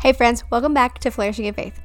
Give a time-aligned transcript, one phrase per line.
[0.00, 1.80] Hey, friends, welcome back to Flourishing in Faith.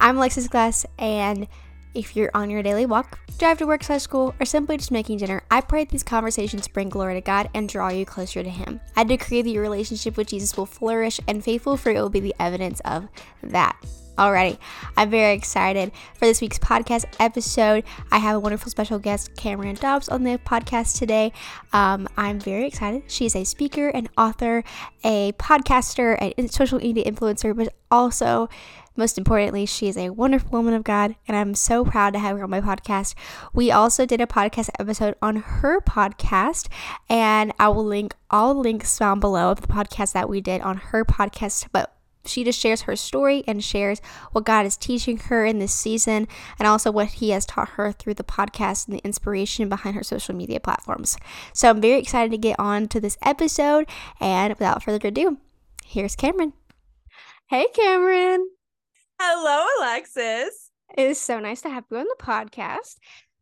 [0.00, 1.46] I'm Alexis Glass, and
[1.92, 5.18] if you're on your daily walk, drive to work slash school, or simply just making
[5.18, 8.80] dinner, I pray these conversations bring glory to God and draw you closer to Him.
[8.96, 12.34] I decree that your relationship with Jesus will flourish, and faithful fruit will be the
[12.40, 13.08] evidence of
[13.42, 13.76] that.
[14.16, 14.58] Alrighty,
[14.96, 17.82] I'm very excited for this week's podcast episode.
[18.12, 21.32] I have a wonderful special guest, Cameron Dobbs, on the podcast today.
[21.72, 23.02] Um, I'm very excited.
[23.08, 24.62] She's a speaker, an author,
[25.02, 28.48] a podcaster, a social media influencer, but also,
[28.96, 32.36] most importantly, she is a wonderful woman of God, and I'm so proud to have
[32.36, 33.16] her on my podcast.
[33.52, 36.68] We also did a podcast episode on her podcast,
[37.08, 40.76] and I will link all links down below of the podcast that we did on
[40.76, 41.66] her podcast.
[41.72, 41.93] But
[42.26, 44.00] she just shares her story and shares
[44.32, 46.28] what God is teaching her in this season
[46.58, 50.02] and also what He has taught her through the podcast and the inspiration behind her
[50.02, 51.16] social media platforms.
[51.52, 53.86] So I'm very excited to get on to this episode.
[54.20, 55.38] And without further ado,
[55.84, 56.52] here's Cameron.
[57.48, 58.48] Hey, Cameron.
[59.20, 60.70] Hello, Alexis.
[60.96, 62.96] It is so nice to have you on the podcast.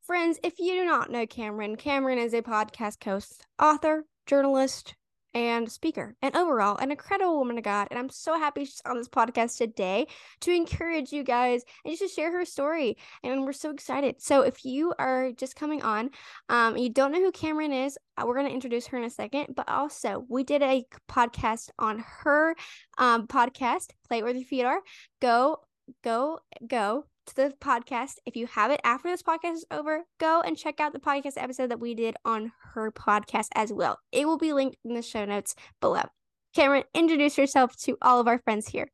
[0.05, 4.95] Friends, if you do not know Cameron, Cameron is a podcast host, author, journalist,
[5.35, 7.89] and speaker, and overall an incredible woman of God.
[7.91, 10.07] And I'm so happy she's on this podcast today
[10.41, 12.97] to encourage you guys and just to share her story.
[13.23, 14.21] And we're so excited.
[14.21, 16.11] So if you are just coming on,
[16.49, 19.11] um, you don't know who Cameron is, uh, we're going to introduce her in a
[19.11, 19.55] second.
[19.55, 22.55] But also, we did a podcast on her
[22.99, 24.81] um, podcast, Play Where Your Feet Are.
[25.21, 25.59] Go,
[26.03, 28.15] go, go to the podcast.
[28.27, 31.35] If you have it after this podcast is over, go and check out the podcast
[31.37, 33.99] episode that we did on her podcast as well.
[34.11, 36.03] It will be linked in the show notes below.
[36.55, 38.89] Cameron, introduce yourself to all of our friends here.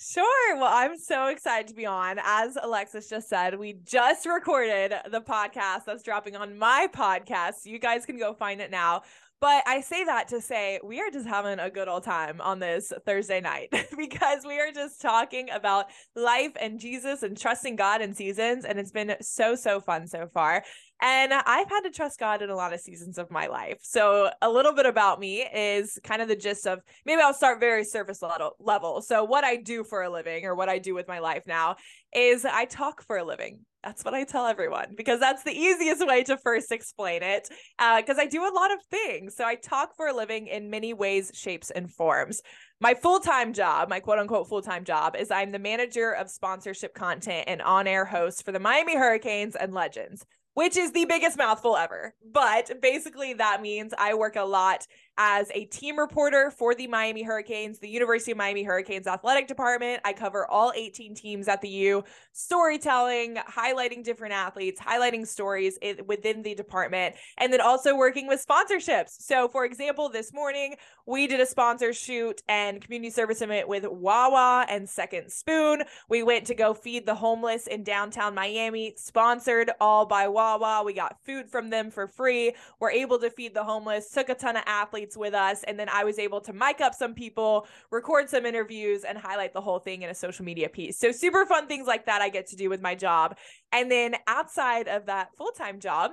[0.00, 0.56] Sure.
[0.56, 2.18] Well, I'm so excited to be on.
[2.22, 7.64] As Alexis just said, we just recorded the podcast that's dropping on my podcast.
[7.64, 9.02] You guys can go find it now.
[9.44, 12.60] But I say that to say we are just having a good old time on
[12.60, 15.84] this Thursday night because we are just talking about
[16.16, 18.64] life and Jesus and trusting God in seasons.
[18.64, 20.64] And it's been so, so fun so far.
[21.02, 23.80] And I've had to trust God in a lot of seasons of my life.
[23.82, 27.60] So, a little bit about me is kind of the gist of maybe I'll start
[27.60, 28.52] very surface level.
[28.58, 29.02] level.
[29.02, 31.76] So, what I do for a living or what I do with my life now
[32.14, 33.58] is I talk for a living.
[33.84, 37.48] That's what I tell everyone because that's the easiest way to first explain it.
[37.78, 39.36] Because uh, I do a lot of things.
[39.36, 42.40] So, I talk for a living in many ways, shapes, and forms
[42.80, 47.62] my full-time job my quote-unquote full-time job is i'm the manager of sponsorship content and
[47.62, 52.14] on-air host for the miami hurricanes and legends which is the biggest mouthful ever.
[52.32, 54.86] But basically, that means I work a lot
[55.16, 60.00] as a team reporter for the Miami Hurricanes, the University of Miami Hurricanes athletic department.
[60.04, 66.42] I cover all 18 teams at the U, storytelling, highlighting different athletes, highlighting stories within
[66.42, 69.20] the department, and then also working with sponsorships.
[69.20, 70.76] So, for example, this morning
[71.06, 75.82] we did a sponsor shoot and community service event with Wawa and Second Spoon.
[76.08, 80.82] We went to go feed the homeless in downtown Miami, sponsored all by Wawa.
[80.84, 82.54] We got food from them for free.
[82.80, 85.62] We're able to feed the homeless, took a ton of athletes athletes with us.
[85.64, 89.52] And then I was able to mic up some people, record some interviews, and highlight
[89.52, 90.98] the whole thing in a social media piece.
[90.98, 93.36] So, super fun things like that I get to do with my job.
[93.72, 96.12] And then outside of that full time job,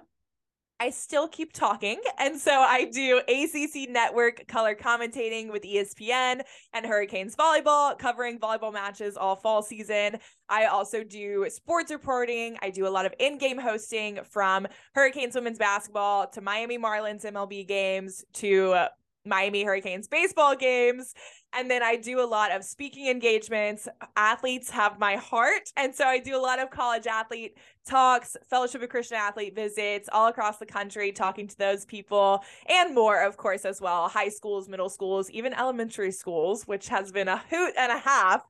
[0.82, 2.02] I still keep talking.
[2.18, 6.42] And so I do ACC Network color commentating with ESPN
[6.74, 10.18] and Hurricanes volleyball, covering volleyball matches all fall season.
[10.50, 12.58] I also do sports reporting.
[12.64, 14.66] I do a lot of in game hosting from
[14.96, 18.88] Hurricanes women's basketball to Miami Marlins MLB games to
[19.24, 21.14] Miami Hurricanes baseball games.
[21.54, 23.88] And then I do a lot of speaking engagements.
[24.16, 25.70] Athletes have my heart.
[25.76, 30.10] And so I do a lot of college athlete talks, Fellowship of Christian Athlete visits
[30.12, 34.08] all across the country, talking to those people and more, of course, as well.
[34.08, 38.46] High schools, middle schools, even elementary schools, which has been a hoot and a half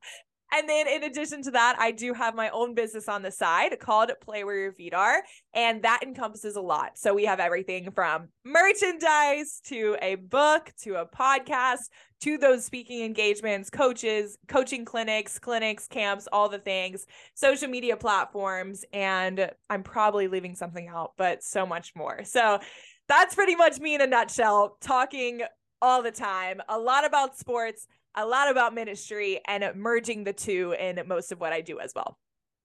[0.52, 3.78] and then in addition to that, I do have my own business on the side
[3.80, 5.22] called Play Where Your Feet Are.
[5.54, 6.98] And that encompasses a lot.
[6.98, 11.88] So we have everything from merchandise to a book to a podcast
[12.20, 18.84] to those speaking engagements, coaches, coaching clinics, clinics, camps, all the things, social media platforms.
[18.92, 22.24] And I'm probably leaving something out, but so much more.
[22.24, 22.60] So
[23.08, 25.42] that's pretty much me in a nutshell, talking
[25.82, 30.74] all the time, a lot about sports a lot about ministry and merging the two
[30.78, 32.18] in most of what I do as well.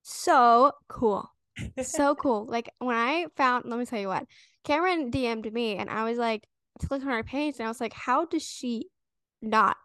[0.03, 1.29] So cool.
[1.81, 2.45] so cool.
[2.45, 4.25] Like when I found, let me tell you what,
[4.63, 6.43] Cameron DM'd me and I was like,
[6.79, 8.87] to look on our page and I was like, how does she
[9.41, 9.77] not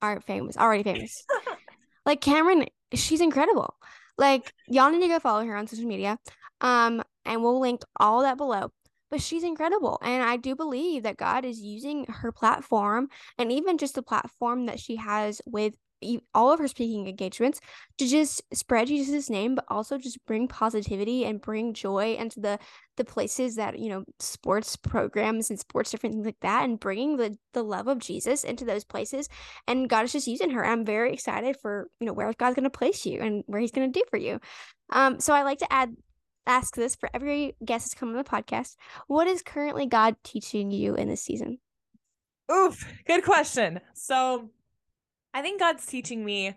[0.00, 1.24] aren't famous, already famous?
[2.06, 3.74] like Cameron, she's incredible.
[4.18, 6.18] Like y'all need to go follow her on social media.
[6.60, 8.70] Um, and we'll link all that below
[9.12, 9.98] but she's incredible.
[10.02, 14.64] And I do believe that God is using her platform and even just the platform
[14.66, 15.74] that she has with
[16.34, 17.60] all of her speaking engagements
[17.98, 22.58] to just spread Jesus' name, but also just bring positivity and bring joy into the
[22.96, 27.18] the places that you know sports programs and sports different things like that, and bringing
[27.18, 29.28] the the love of Jesus into those places.
[29.68, 30.64] And God is just using her.
[30.64, 33.72] I'm very excited for you know where God's going to place you and where He's
[33.72, 34.40] going to do for you.
[34.90, 35.94] Um, so I like to add
[36.46, 38.76] ask this for every guest that's come on the podcast.
[39.06, 41.58] What is currently God teaching you in this season?
[42.50, 43.80] Oof, good question.
[43.94, 44.50] So
[45.32, 46.54] I think God's teaching me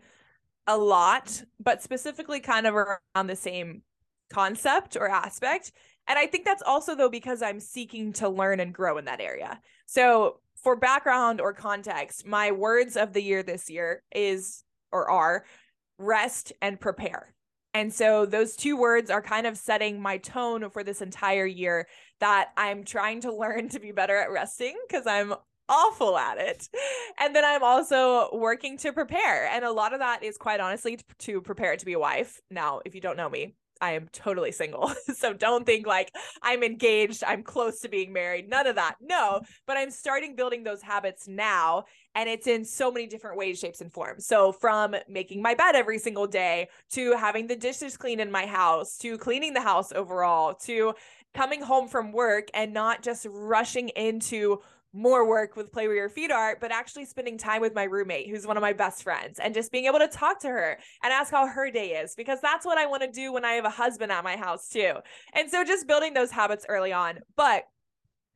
[0.67, 3.83] a lot, but specifically kind of around the same
[4.31, 5.71] concept or aspect.
[6.07, 9.21] And I think that's also though because I'm seeking to learn and grow in that
[9.21, 9.59] area.
[9.85, 15.45] So for background or context, my words of the year this year is or are
[15.97, 17.34] rest and prepare.
[17.75, 21.87] And so those two words are kind of setting my tone for this entire year
[22.21, 25.33] that I'm trying to learn to be better at resting because I'm
[25.67, 26.69] awful at it.
[27.19, 29.47] And then I'm also working to prepare.
[29.47, 32.39] And a lot of that is quite honestly to prepare to be a wife.
[32.49, 34.91] Now, if you don't know me, I am totally single.
[35.15, 36.11] so don't think like
[36.41, 38.49] I'm engaged, I'm close to being married.
[38.49, 38.95] None of that.
[38.99, 41.83] No, but I'm starting building those habits now.
[42.15, 44.25] And it's in so many different ways, shapes, and forms.
[44.25, 48.47] So from making my bed every single day to having the dishes clean in my
[48.47, 50.95] house to cleaning the house overall to
[51.35, 54.61] coming home from work and not just rushing into
[54.95, 58.29] more work with play where your feet are, but actually spending time with my roommate,
[58.29, 61.11] who's one of my best friends, and just being able to talk to her and
[61.11, 63.65] ask how her day is, because that's what I want to do when I have
[63.65, 64.93] a husband at my house too.
[65.33, 67.19] And so just building those habits early on.
[67.35, 67.65] But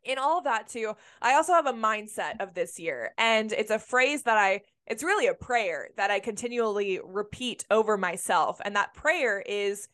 [0.04, 3.72] in all of that too, I also have a mindset of this year, and it's
[3.72, 8.60] a phrase that I it's really a prayer that I continually repeat over myself.
[8.66, 9.88] And that prayer is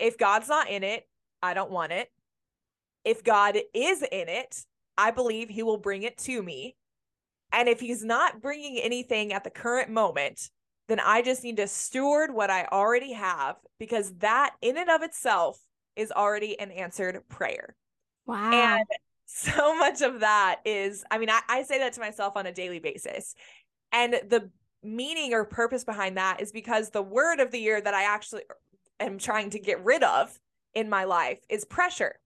[0.00, 1.06] if God's not in it,
[1.40, 2.10] I don't want it.
[3.04, 4.66] If God is in it,
[5.00, 6.76] I believe he will bring it to me.
[7.52, 10.50] And if he's not bringing anything at the current moment,
[10.88, 15.02] then I just need to steward what I already have because that in and of
[15.02, 15.58] itself
[15.96, 17.74] is already an answered prayer.
[18.26, 18.52] Wow.
[18.52, 18.86] And
[19.24, 22.52] so much of that is, I mean, I, I say that to myself on a
[22.52, 23.34] daily basis.
[23.92, 24.50] And the
[24.82, 28.42] meaning or purpose behind that is because the word of the year that I actually
[28.98, 30.38] am trying to get rid of
[30.74, 32.18] in my life is pressure.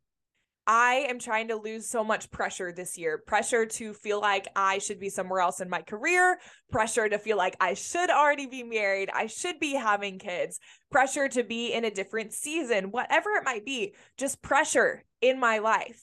[0.66, 3.19] I am trying to lose so much pressure this year.
[3.19, 6.38] Pressure to feel like I should be somewhere else in my career,
[6.70, 10.58] pressure to feel like I should already be married, I should be having kids,
[10.90, 15.58] pressure to be in a different season, whatever it might be, just pressure in my
[15.58, 16.02] life.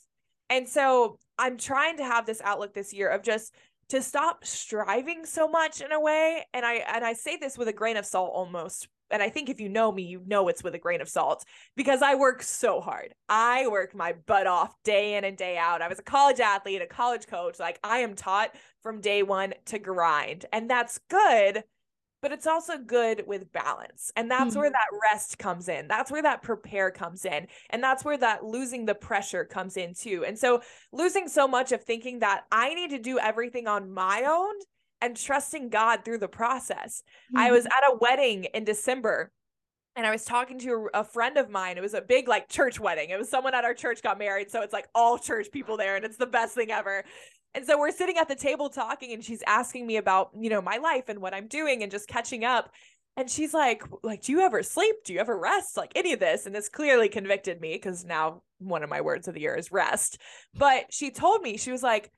[0.50, 3.54] And so I'm trying to have this outlook this year of just
[3.90, 6.46] to stop striving so much in a way.
[6.54, 9.50] And I and I say this with a grain of salt almost and I think
[9.50, 12.44] if you know me, you know it's with a grain of salt because I work
[12.44, 13.14] so hard.
[13.30, 15.82] I work my butt off day in and day out.
[15.82, 17.60] I was a college athlete, a college coach.
[17.60, 21.64] Like I am taught from day one to grind, and that's good.
[22.22, 24.12] But it's also good with balance.
[24.16, 24.60] And that's mm-hmm.
[24.60, 25.88] where that rest comes in.
[25.88, 27.48] That's where that prepare comes in.
[27.72, 30.24] And that's where that losing the pressure comes in too.
[30.24, 30.62] And so,
[30.92, 34.54] losing so much of thinking that I need to do everything on my own
[35.02, 37.04] and trusting God through the process.
[37.34, 37.38] Mm-hmm.
[37.40, 39.32] I was at a wedding in December
[39.96, 41.78] and I was talking to a, friend of mine.
[41.78, 43.10] It was a big like church wedding.
[43.10, 45.96] It was someone at our church got married, so it's like all church people there
[45.96, 47.04] and it's the best thing ever.
[47.54, 50.62] And so we're sitting at the table talking and she's asking me about, you know,
[50.62, 52.72] my life and what I'm doing and just catching up.
[53.18, 54.96] And she's like, like, do you ever sleep?
[55.04, 55.76] Do you ever rest?
[55.76, 56.46] Like any of this?
[56.46, 59.72] And this clearly convicted me because now one of my words of the year is
[59.72, 60.18] rest.
[60.56, 62.10] But she told me, she was like,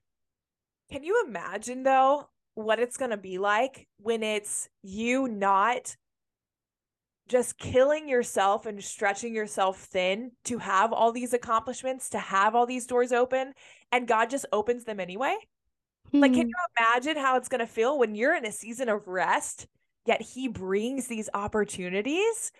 [0.91, 5.95] can you imagine though, what it's going to be like when it's you not
[7.27, 12.65] just killing yourself and stretching yourself thin to have all these accomplishments, to have all
[12.65, 13.53] these doors open,
[13.91, 15.35] and God just opens them anyway.
[16.07, 16.19] Mm-hmm.
[16.19, 16.49] Like, can hmm.
[16.49, 19.67] you imagine how it's going to feel when you're in a season of rest,
[20.05, 22.51] yet He brings these opportunities?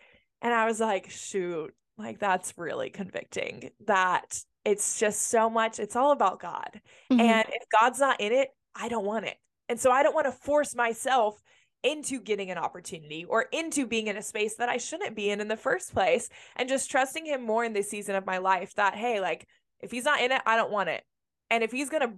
[0.41, 5.95] And I was like, shoot, like that's really convicting that it's just so much, it's
[5.95, 6.81] all about God.
[7.11, 7.19] Mm-hmm.
[7.19, 9.37] And if God's not in it, I don't want it.
[9.69, 11.41] And so I don't want to force myself
[11.83, 15.41] into getting an opportunity or into being in a space that I shouldn't be in
[15.41, 18.73] in the first place and just trusting him more in this season of my life
[18.75, 19.45] that hey like
[19.81, 21.03] if he's not in it I don't want it.
[21.51, 22.13] And if he's going to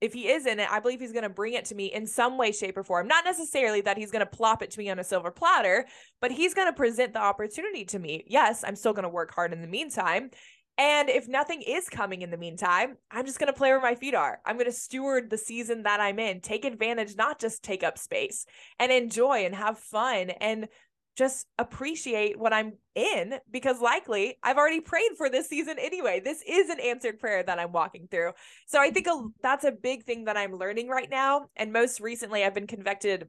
[0.00, 2.06] if he is in it I believe he's going to bring it to me in
[2.06, 3.06] some way shape or form.
[3.06, 5.86] Not necessarily that he's going to plop it to me on a silver platter
[6.22, 8.24] but he's going to present the opportunity to me.
[8.26, 10.30] Yes I'm still going to work hard in the meantime
[10.78, 13.94] and if nothing is coming in the meantime, I'm just going to play where my
[13.94, 14.40] feet are.
[14.44, 17.96] I'm going to steward the season that I'm in, take advantage, not just take up
[17.96, 18.44] space
[18.78, 20.68] and enjoy and have fun and
[21.16, 26.20] just appreciate what I'm in because likely I've already prayed for this season anyway.
[26.20, 28.32] This is an answered prayer that I'm walking through.
[28.66, 31.46] So I think a, that's a big thing that I'm learning right now.
[31.56, 33.28] And most recently, I've been convicted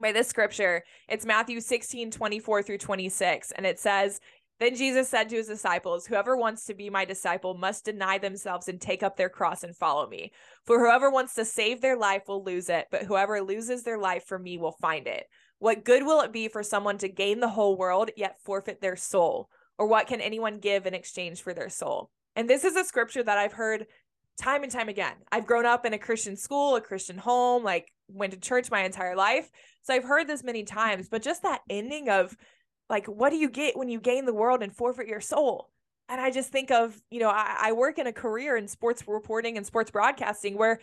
[0.00, 0.84] by this scripture.
[1.08, 3.52] It's Matthew 16, 24 through 26.
[3.52, 4.20] And it says,
[4.58, 8.68] Then Jesus said to his disciples, Whoever wants to be my disciple must deny themselves
[8.68, 10.32] and take up their cross and follow me.
[10.64, 14.24] For whoever wants to save their life will lose it, but whoever loses their life
[14.24, 15.26] for me will find it.
[15.58, 18.96] What good will it be for someone to gain the whole world yet forfeit their
[18.96, 19.50] soul?
[19.78, 22.10] Or what can anyone give in exchange for their soul?
[22.34, 23.86] And this is a scripture that I've heard
[24.38, 25.14] time and time again.
[25.30, 28.84] I've grown up in a Christian school, a Christian home, like went to church my
[28.84, 29.50] entire life.
[29.82, 32.36] So I've heard this many times, but just that ending of
[32.88, 35.70] like, what do you get when you gain the world and forfeit your soul?
[36.08, 39.02] And I just think of, you know, I, I work in a career in sports
[39.06, 40.78] reporting and sports broadcasting where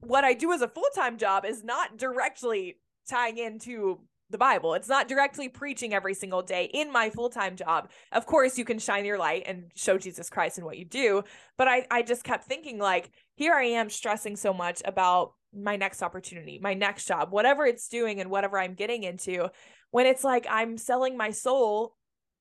[0.00, 2.76] what I do as a full time job is not directly
[3.08, 4.74] tying into the Bible.
[4.74, 7.90] It's not directly preaching every single day in my full-time job.
[8.12, 11.22] Of course, you can shine your light and show Jesus Christ in what you do,
[11.56, 15.76] but I I just kept thinking like here I am stressing so much about my
[15.76, 19.48] next opportunity, my next job, whatever it's doing and whatever I'm getting into
[19.90, 21.94] when it's like I'm selling my soul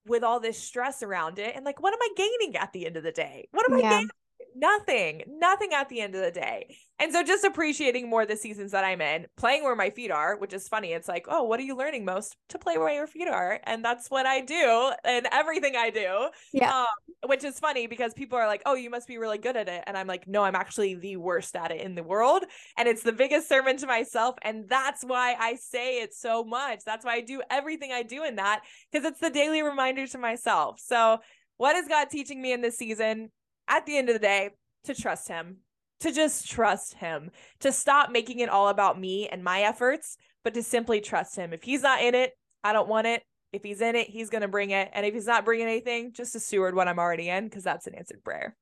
[0.05, 2.97] with all this stress around it and like what am I gaining at the end
[2.97, 3.47] of the day?
[3.51, 3.87] What am yeah.
[3.87, 4.09] I gaining?
[4.57, 6.77] Nothing, nothing at the end of the day.
[6.97, 10.37] And so just appreciating more the seasons that I'm in, playing where my feet are,
[10.37, 10.93] which is funny.
[10.93, 12.37] It's like, oh, what are you learning most?
[12.49, 13.59] To play where your feet are.
[13.65, 16.29] And that's what I do and everything I do.
[16.53, 16.73] Yeah.
[16.73, 16.85] Um,
[17.27, 19.83] which is funny because people are like, oh, you must be really good at it.
[19.87, 22.45] And I'm like, no, I'm actually the worst at it in the world.
[22.77, 24.35] And it's the biggest sermon to myself.
[24.41, 26.79] And that's why I say it so much.
[26.85, 30.17] That's why I do everything I do in that because it's the daily reminder to
[30.17, 30.79] myself.
[30.79, 31.19] So,
[31.57, 33.31] what is God teaching me in this season?
[33.67, 34.51] At the end of the day,
[34.83, 35.57] to trust Him
[35.99, 40.53] to just trust him, to stop making it all about me and my efforts, but
[40.53, 41.53] to simply trust him.
[41.53, 42.31] If he's not in it,
[42.63, 43.23] I don't want it.
[43.53, 44.89] If he's in it, he's going to bring it.
[44.93, 47.87] And if he's not bringing anything, just to steward what I'm already in because that's
[47.87, 48.55] an answered prayer.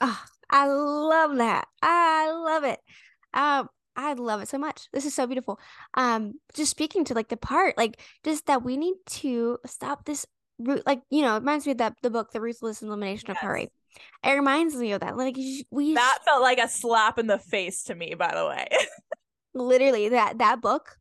[0.00, 0.20] Oh,
[0.50, 1.68] I love that.
[1.80, 2.80] I love it.
[3.32, 4.88] Um, I love it so much.
[4.92, 5.60] This is so beautiful.
[5.94, 10.26] Um, just speaking to like the part, like just that we need to stop this
[10.58, 13.36] root, like you know, it reminds me of that the book, The Ruthless Elimination yes.
[13.36, 13.70] of Hurry.
[14.22, 15.16] It reminds me of that.
[15.16, 15.36] Like
[15.70, 18.68] we That felt like a slap in the face to me, by the way.
[19.54, 20.98] literally that that book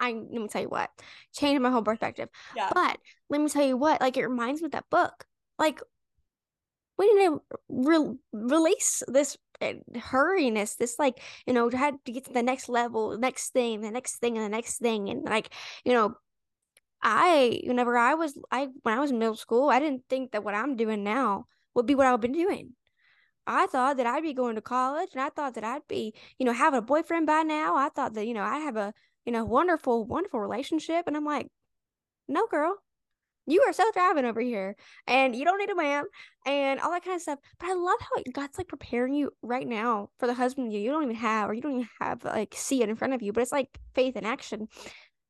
[0.00, 0.90] I let me tell you what
[1.34, 2.28] changed my whole perspective.
[2.56, 2.70] Yeah.
[2.72, 2.98] But
[3.28, 5.26] let me tell you what, like it reminds me of that book.
[5.58, 5.80] Like
[6.96, 12.26] we need to re- release this uh, hurriness, this like you know had to get
[12.26, 15.50] to the next level, next thing, the next thing, and the next thing, and like
[15.84, 16.16] you know
[17.02, 20.44] I whenever I was I when I was in middle school, I didn't think that
[20.44, 22.74] what I'm doing now would be what I've been doing.
[23.46, 26.44] I thought that I'd be going to college and I thought that I'd be, you
[26.44, 27.76] know, having a boyfriend by now.
[27.76, 28.92] I thought that, you know, I have a,
[29.24, 31.06] you know, wonderful, wonderful relationship.
[31.06, 31.48] And I'm like,
[32.28, 32.76] no, girl,
[33.48, 36.04] you are self driving over here and you don't need a man
[36.44, 37.38] and all that kind of stuff.
[37.58, 40.90] But I love how God's like preparing you right now for the husband you you
[40.90, 43.32] don't even have or you don't even have like see it in front of you,
[43.32, 44.68] but it's like faith in action.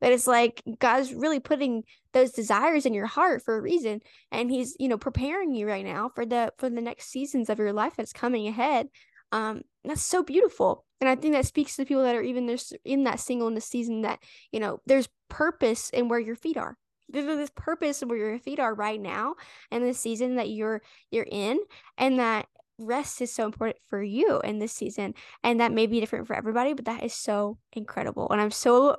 [0.01, 4.01] But it's like God's really putting those desires in your heart for a reason.
[4.31, 7.59] And He's, you know, preparing you right now for the for the next seasons of
[7.59, 8.89] your life that's coming ahead.
[9.33, 10.85] Um, that's so beautiful.
[11.01, 14.03] And I think that speaks to people that are even there's in that singleness season
[14.03, 14.21] that,
[14.53, 16.77] you know, there's purpose in where your feet are.
[17.09, 19.37] There's this purpose where your feet are right now
[19.71, 21.59] and the season that you're you're in
[21.97, 22.47] and that
[22.79, 26.37] rest is so important for you in this season and that may be different for
[26.37, 28.97] everybody but that is so incredible and i'm so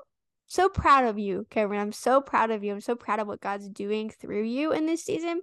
[0.49, 1.79] so proud of you, Cameron.
[1.79, 2.73] I'm so proud of you.
[2.73, 5.41] I'm so proud of what God's doing through you in this season.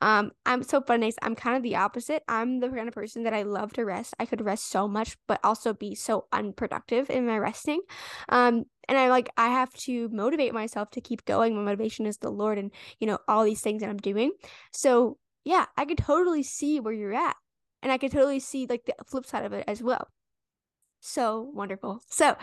[0.00, 1.12] Um, I'm so funny.
[1.20, 2.22] I'm kind of the opposite.
[2.26, 4.14] I'm the kind of person that I love to rest.
[4.18, 7.82] I could rest so much, but also be so unproductive in my resting.
[8.30, 11.54] Um, and I like I have to motivate myself to keep going.
[11.54, 14.32] My motivation is the Lord and you know all these things that I'm doing.
[14.72, 17.36] So yeah, I could totally see where you're at.
[17.82, 20.08] And I could totally see like the flip side of it as well.
[21.06, 22.00] So wonderful.
[22.10, 22.36] So,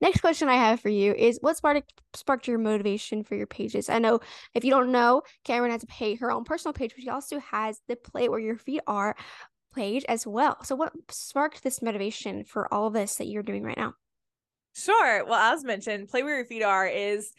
[0.00, 3.90] next question I have for you is what sparked sparked your motivation for your pages?
[3.90, 4.20] I know
[4.54, 7.38] if you don't know, Cameron has a pay her own personal page, but she also
[7.40, 9.16] has the play where your feet are
[9.74, 10.56] page as well.
[10.64, 13.94] So, what sparked this motivation for all of this that you're doing right now?
[14.74, 15.24] Sure.
[15.24, 17.32] Well, as mentioned, play where your feet are is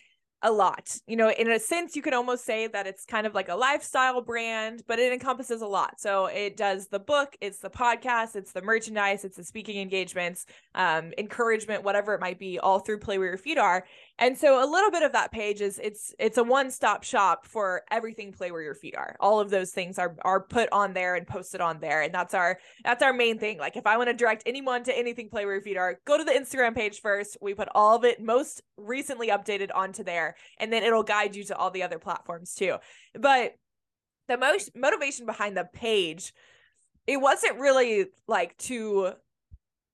[0.43, 0.95] a lot.
[1.07, 3.55] You know, in a sense, you could almost say that it's kind of like a
[3.55, 5.99] lifestyle brand, but it encompasses a lot.
[5.99, 10.45] So it does the book, it's the podcast, it's the merchandise, it's the speaking engagements,
[10.75, 13.85] um, encouragement, whatever it might be, all through Play Where Your Feet Are.
[14.19, 17.83] And so a little bit of that page is it's it's a one-stop shop for
[17.91, 19.15] everything play where your feet are.
[19.19, 22.01] All of those things are are put on there and posted on there.
[22.01, 23.59] And that's our that's our main thing.
[23.59, 26.17] Like if I want to direct anyone to anything play where your feet are, go
[26.17, 27.37] to the Instagram page first.
[27.41, 31.43] We put all of it most recently updated onto there and then it'll guide you
[31.45, 32.77] to all the other platforms too.
[33.13, 33.53] But
[34.27, 36.33] the most motivation behind the page
[37.05, 39.13] it wasn't really like to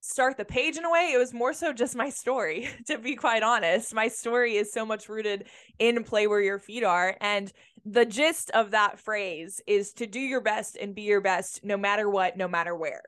[0.04, 1.12] start the page in a way.
[1.14, 3.94] It was more so just my story, to be quite honest.
[3.94, 5.46] My story is so much rooted
[5.80, 7.16] in play where your feet are.
[7.22, 7.52] And
[7.86, 11.78] the gist of that phrase is to do your best and be your best no
[11.78, 13.02] matter what, no matter where.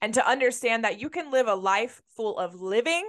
[0.00, 3.08] And to understand that you can live a life full of living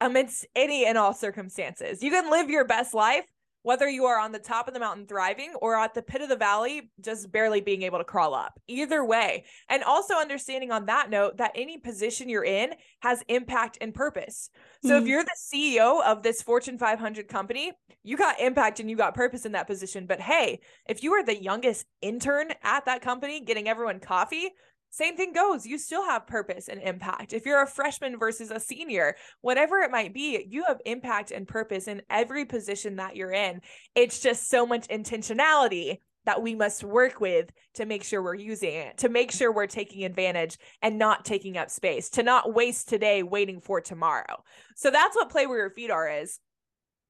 [0.00, 2.02] amidst any and all circumstances.
[2.02, 3.32] You can live your best life
[3.64, 6.28] whether you are on the top of the mountain thriving or at the pit of
[6.28, 8.60] the valley just barely being able to crawl up.
[8.68, 13.78] Either way and also understanding on that note that any position you're in has impact
[13.80, 14.50] and purpose.
[14.82, 15.02] So mm-hmm.
[15.02, 19.14] if you're the ceo of this fortune 500 company you got impact and you got
[19.14, 20.06] purpose in that position.
[20.06, 24.50] But hey if you are the youngest intern at that company getting everyone coffee
[24.94, 25.66] same thing goes.
[25.66, 27.32] You still have purpose and impact.
[27.32, 31.48] If you're a freshman versus a senior, whatever it might be, you have impact and
[31.48, 33.60] purpose in every position that you're in.
[33.96, 35.96] It's just so much intentionality
[36.26, 39.66] that we must work with to make sure we're using it, to make sure we're
[39.66, 44.44] taking advantage and not taking up space, to not waste today waiting for tomorrow.
[44.76, 46.38] So that's what play where your feet are is.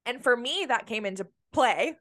[0.06, 1.96] And for me, that came into play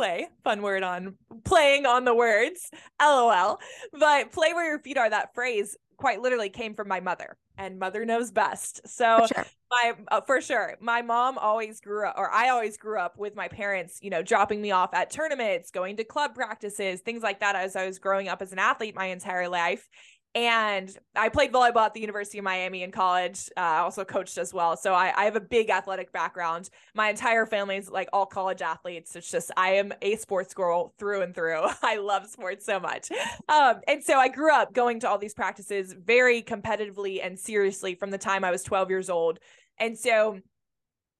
[0.00, 1.14] play fun word on
[1.44, 2.70] playing on the words
[3.02, 3.58] lol
[3.92, 7.78] but play where your feet are that phrase quite literally came from my mother and
[7.78, 9.46] mother knows best so for sure.
[9.70, 13.36] my uh, for sure my mom always grew up or i always grew up with
[13.36, 17.40] my parents you know dropping me off at tournaments going to club practices things like
[17.40, 19.86] that as i was growing up as an athlete my entire life
[20.34, 23.48] and I played volleyball at the University of Miami in college.
[23.56, 24.76] Uh, I also coached as well.
[24.76, 26.70] So I, I, have a big athletic background.
[26.94, 29.16] My entire family is like all college athletes.
[29.16, 31.62] It's just, I am a sports girl through and through.
[31.82, 33.08] I love sports so much.
[33.48, 37.96] Um, and so I grew up going to all these practices very competitively and seriously
[37.96, 39.40] from the time I was 12 years old.
[39.78, 40.38] And so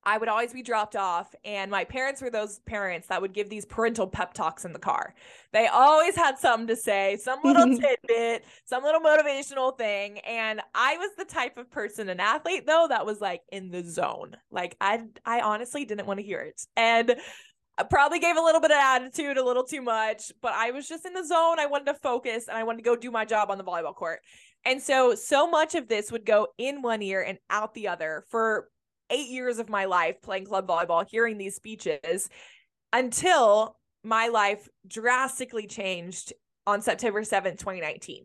[0.04, 3.50] I would always be dropped off, and my parents were those parents that would give
[3.50, 5.14] these parental pep talks in the car.
[5.52, 10.19] They always had something to say, some little tidbit, some little motivational thing.
[10.21, 13.85] And I was the type of person, an athlete though, that was like in the
[13.85, 14.37] zone.
[14.50, 17.14] Like I, I honestly didn't want to hear it, and
[17.77, 20.33] I probably gave a little bit of attitude, a little too much.
[20.40, 21.59] But I was just in the zone.
[21.59, 23.94] I wanted to focus, and I wanted to go do my job on the volleyball
[23.94, 24.20] court.
[24.64, 28.24] And so, so much of this would go in one ear and out the other
[28.29, 28.68] for
[29.11, 32.29] eight years of my life playing club volleyball, hearing these speeches
[32.92, 36.33] until my life drastically changed
[36.66, 38.25] on September 7th, 2019.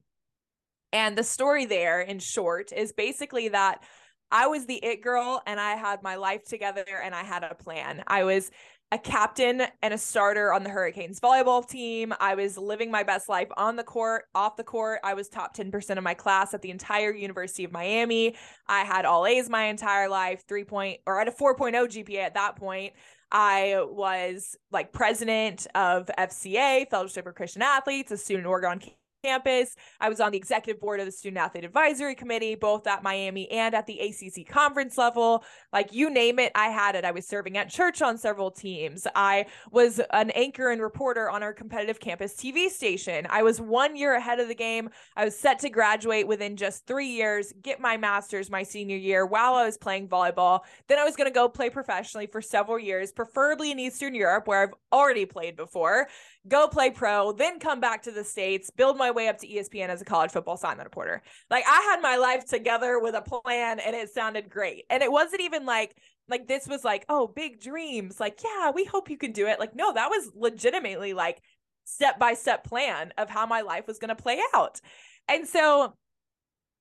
[0.93, 3.83] And the story there, in short, is basically that
[4.31, 7.55] I was the it girl and I had my life together and I had a
[7.55, 8.03] plan.
[8.07, 8.49] I was
[8.91, 12.13] a captain and a starter on the Hurricanes volleyball team.
[12.19, 14.99] I was living my best life on the court, off the court.
[15.03, 18.35] I was top 10% of my class at the entire University of Miami.
[18.67, 22.35] I had all A's my entire life, three point or at a 4.0 GPA at
[22.35, 22.93] that point.
[23.31, 28.79] I was like president of FCA, Fellowship for Christian Athletes, a student org on
[29.25, 29.75] campus.
[29.99, 33.49] I was on the executive board of the Student Athlete Advisory Committee, both at Miami
[33.49, 35.43] and at the ACC conference level.
[35.73, 37.05] Like you name it, I had it.
[37.05, 39.07] I was serving at church on several teams.
[39.15, 43.25] I was an anchor and reporter on our competitive campus TV station.
[43.29, 44.89] I was one year ahead of the game.
[45.15, 49.25] I was set to graduate within just three years, get my master's my senior year
[49.25, 50.61] while I was playing volleyball.
[50.87, 54.47] Then I was going to go play professionally for several years, preferably in Eastern Europe,
[54.47, 56.07] where I've already played before
[56.47, 59.89] go play pro, then come back to the States, build my way up to ESPN
[59.89, 61.21] as a college football sideline reporter.
[61.49, 64.85] Like I had my life together with a plan and it sounded great.
[64.89, 65.95] And it wasn't even like,
[66.27, 68.19] like this was like, oh, big dreams.
[68.19, 69.59] Like, yeah, we hope you can do it.
[69.59, 71.41] Like, no, that was legitimately like
[71.85, 74.81] step by step plan of how my life was going to play out.
[75.27, 75.93] And so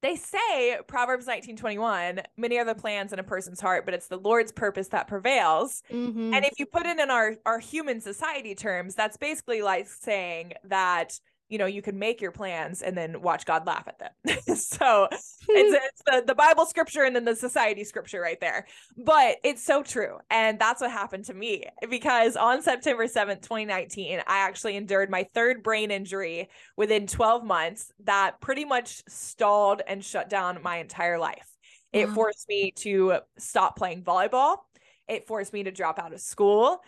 [0.05, 4.19] they say Proverbs 19:21, many are the plans in a person's heart, but it's the
[4.19, 5.83] Lord's purpose that prevails.
[5.91, 6.35] Mm-hmm.
[6.35, 10.53] And if you put it in our our human society terms, that's basically like saying
[10.65, 11.19] that
[11.55, 14.11] you know you can make your plans and then watch god laugh at them.
[14.57, 15.17] So hmm.
[15.51, 18.67] it's, it's the, the bible scripture and then the society scripture right there.
[18.97, 24.21] But it's so true and that's what happened to me because on september 7th 2019
[24.27, 30.05] i actually endured my third brain injury within 12 months that pretty much stalled and
[30.05, 31.49] shut down my entire life.
[31.93, 34.57] It forced me to stop playing volleyball.
[35.07, 36.81] It forced me to drop out of school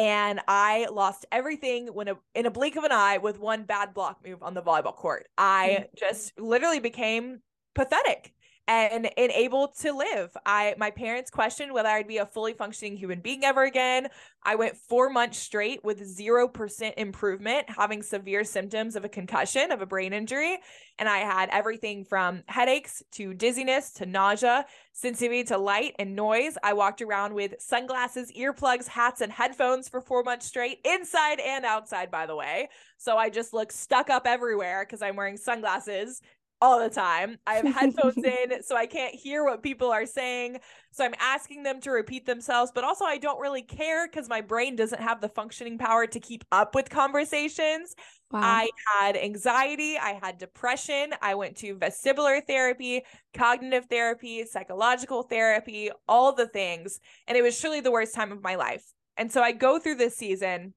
[0.00, 3.92] and I lost everything when a, in a blink of an eye with one bad
[3.92, 5.28] block move on the volleyball court.
[5.36, 5.84] I mm-hmm.
[5.94, 7.40] just literally became
[7.74, 8.32] pathetic
[8.70, 10.36] and, and able to live.
[10.46, 14.08] I my parents questioned whether I'd be a fully functioning human being ever again.
[14.44, 19.82] I went 4 months straight with 0% improvement, having severe symptoms of a concussion, of
[19.82, 20.58] a brain injury,
[20.98, 26.56] and I had everything from headaches to dizziness to nausea, sensitivity to light and noise.
[26.62, 31.64] I walked around with sunglasses, earplugs, hats and headphones for 4 months straight, inside and
[31.64, 32.68] outside by the way.
[32.98, 36.22] So I just look stuck up everywhere cuz I'm wearing sunglasses
[36.60, 37.38] all the time.
[37.46, 40.58] I have headphones in, so I can't hear what people are saying.
[40.92, 44.40] So I'm asking them to repeat themselves, but also I don't really care because my
[44.40, 47.94] brain doesn't have the functioning power to keep up with conversations.
[48.30, 48.40] Wow.
[48.42, 48.70] I
[49.00, 53.02] had anxiety, I had depression, I went to vestibular therapy,
[53.34, 57.00] cognitive therapy, psychological therapy, all the things.
[57.26, 58.84] And it was truly the worst time of my life.
[59.16, 60.74] And so I go through this season.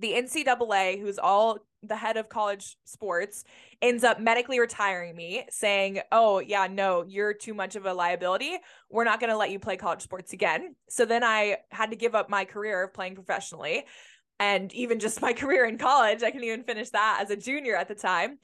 [0.00, 1.58] The NCAA, who's all
[1.88, 3.44] the head of college sports,
[3.82, 8.56] ends up medically retiring me, saying, Oh, yeah, no, you're too much of a liability.
[8.90, 10.74] We're not going to let you play college sports again.
[10.88, 13.84] So then I had to give up my career of playing professionally
[14.40, 16.22] and even just my career in college.
[16.22, 18.38] I can even finish that as a junior at the time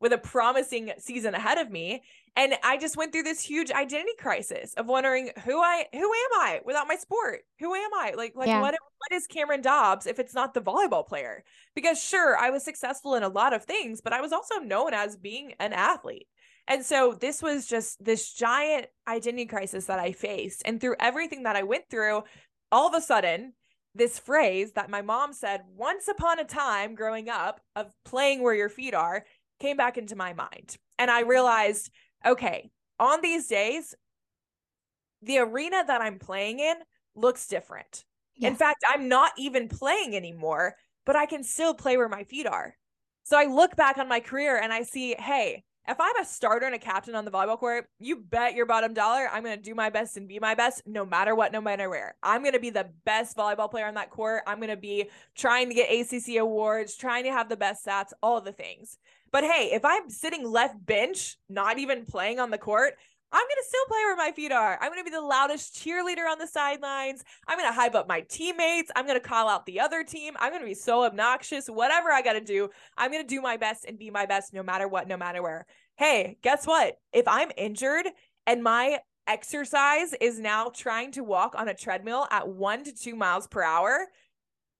[0.00, 2.02] with a promising season ahead of me.
[2.36, 6.40] And I just went through this huge identity crisis of wondering who I who am
[6.40, 7.40] I without my sport?
[7.60, 8.12] Who am I?
[8.14, 8.60] Like like yeah.
[8.60, 11.44] what what is Cameron Dobbs if it's not the volleyball player?
[11.74, 14.92] Because sure, I was successful in a lot of things, but I was also known
[14.92, 16.26] as being an athlete.
[16.68, 20.62] And so this was just this giant identity crisis that I faced.
[20.64, 22.24] And through everything that I went through,
[22.72, 23.52] all of a sudden,
[23.94, 28.54] this phrase that my mom said once upon a time growing up of playing where
[28.54, 29.24] your feet are
[29.60, 30.76] came back into my mind.
[30.98, 31.90] And I realized,
[32.24, 33.94] okay, on these days,
[35.22, 36.76] the arena that I'm playing in
[37.14, 38.04] looks different.
[38.36, 38.48] Yeah.
[38.48, 42.46] In fact, I'm not even playing anymore, but I can still play where my feet
[42.46, 42.76] are.
[43.24, 46.66] So I look back on my career and I see, hey, if I'm a starter
[46.66, 49.62] and a captain on the volleyball court, you bet your bottom dollar I'm going to
[49.62, 52.16] do my best and be my best no matter what, no matter where.
[52.22, 54.42] I'm going to be the best volleyball player on that court.
[54.46, 58.12] I'm going to be trying to get ACC awards, trying to have the best stats,
[58.22, 58.98] all the things.
[59.36, 62.94] But hey, if I'm sitting left bench, not even playing on the court,
[63.30, 64.78] I'm going to still play where my feet are.
[64.80, 67.22] I'm going to be the loudest cheerleader on the sidelines.
[67.46, 68.90] I'm going to hype up my teammates.
[68.96, 70.32] I'm going to call out the other team.
[70.40, 71.66] I'm going to be so obnoxious.
[71.66, 74.54] Whatever I got to do, I'm going to do my best and be my best
[74.54, 75.66] no matter what, no matter where.
[75.98, 76.94] Hey, guess what?
[77.12, 78.06] If I'm injured
[78.46, 83.14] and my exercise is now trying to walk on a treadmill at one to two
[83.14, 84.06] miles per hour,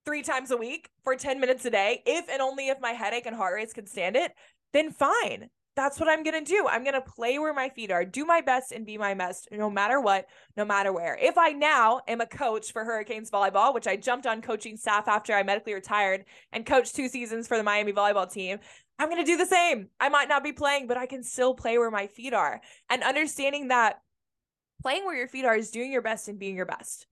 [0.06, 3.26] three times a week for 10 minutes a day, if and only if my headache
[3.26, 4.32] and heart rates can stand it,
[4.72, 6.66] then fine that's what I'm going to do.
[6.66, 9.46] I'm going to play where my feet are, do my best and be my best
[9.52, 11.16] no matter what, no matter where.
[11.20, 15.06] If I now am a coach for Hurricanes volleyball, which I jumped on coaching staff
[15.06, 18.58] after I medically retired and coached two seasons for the Miami volleyball team,
[18.98, 19.88] I'm going to do the same.
[20.00, 22.62] I might not be playing, but I can still play where my feet are.
[22.88, 24.00] And understanding that
[24.80, 27.06] playing where your feet are is doing your best and being your best.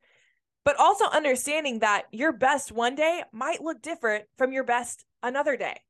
[0.64, 5.56] But also understanding that your best one day might look different from your best another
[5.56, 5.80] day.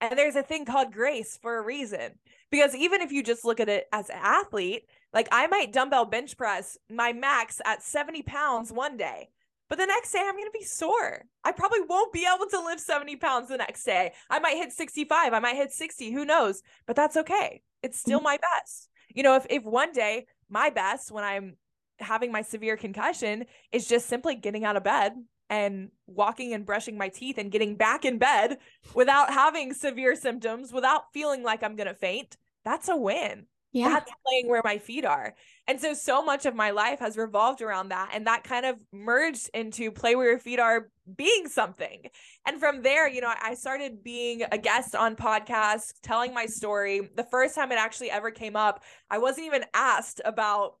[0.00, 2.18] And there's a thing called grace for a reason.
[2.50, 6.04] Because even if you just look at it as an athlete, like I might dumbbell
[6.04, 9.30] bench press my max at 70 pounds one day,
[9.68, 11.24] but the next day I'm going to be sore.
[11.42, 14.12] I probably won't be able to lift 70 pounds the next day.
[14.28, 16.62] I might hit 65, I might hit 60, who knows?
[16.86, 17.62] But that's okay.
[17.82, 18.24] It's still mm-hmm.
[18.24, 18.88] my best.
[19.14, 21.56] You know, if, if one day my best when I'm
[21.98, 25.12] having my severe concussion is just simply getting out of bed
[25.50, 28.58] and walking and brushing my teeth and getting back in bed
[28.94, 33.46] without having severe symptoms, without feeling like I'm going to faint, that's a win.
[33.72, 33.88] Yeah.
[33.88, 35.34] That's playing where my feet are.
[35.66, 38.10] And so, so much of my life has revolved around that.
[38.14, 42.04] And that kind of merged into play where your feet are being something.
[42.46, 47.10] And from there, you know, I started being a guest on podcasts, telling my story.
[47.16, 50.74] The first time it actually ever came up, I wasn't even asked about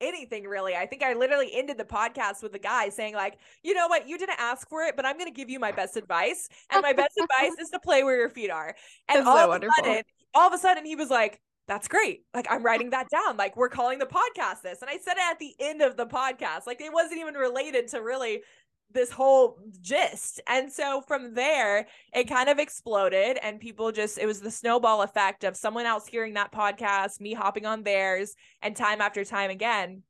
[0.00, 0.74] anything really.
[0.74, 4.08] I think I literally ended the podcast with the guy saying like, "You know what?
[4.08, 6.48] You didn't ask for it, but I'm going to give you my best advice.
[6.70, 8.74] And my best advice is to play where your feet are."
[9.08, 10.02] And That's all so of a sudden,
[10.34, 12.24] all of a sudden he was like, "That's great.
[12.34, 13.36] Like I'm writing that down.
[13.36, 16.06] Like we're calling the podcast this." And I said it at the end of the
[16.06, 16.66] podcast.
[16.66, 18.42] Like it wasn't even related to really
[18.92, 20.40] this whole gist.
[20.48, 25.02] And so from there, it kind of exploded, and people just, it was the snowball
[25.02, 29.50] effect of someone else hearing that podcast, me hopping on theirs, and time after time
[29.50, 30.02] again.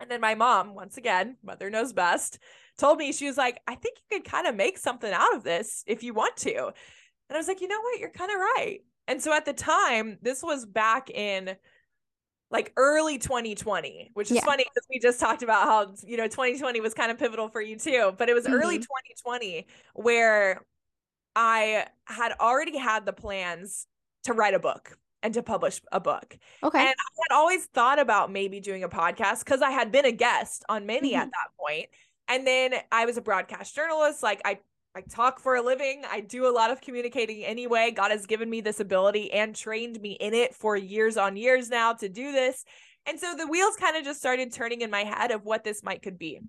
[0.00, 2.38] And then my mom, once again, mother knows best,
[2.76, 5.42] told me, she was like, I think you could kind of make something out of
[5.42, 6.54] this if you want to.
[6.66, 7.98] And I was like, you know what?
[7.98, 8.80] You're kind of right.
[9.08, 11.56] And so at the time, this was back in
[12.50, 14.44] like early 2020, which is yeah.
[14.44, 17.60] funny because we just talked about how, you know, 2020 was kind of pivotal for
[17.60, 18.14] you too.
[18.16, 18.54] But it was mm-hmm.
[18.54, 20.62] early 2020 where
[21.34, 23.86] I had already had the plans
[24.24, 26.38] to write a book and to publish a book.
[26.62, 26.78] Okay.
[26.78, 30.12] And I had always thought about maybe doing a podcast because I had been a
[30.12, 31.22] guest on many mm-hmm.
[31.22, 31.86] at that point.
[32.28, 34.22] And then I was a broadcast journalist.
[34.22, 34.60] Like I
[34.96, 36.04] I talk for a living.
[36.10, 37.90] I do a lot of communicating anyway.
[37.94, 41.68] God has given me this ability and trained me in it for years on years
[41.68, 42.64] now to do this.
[43.04, 45.82] And so the wheels kind of just started turning in my head of what this
[45.82, 46.40] might could be.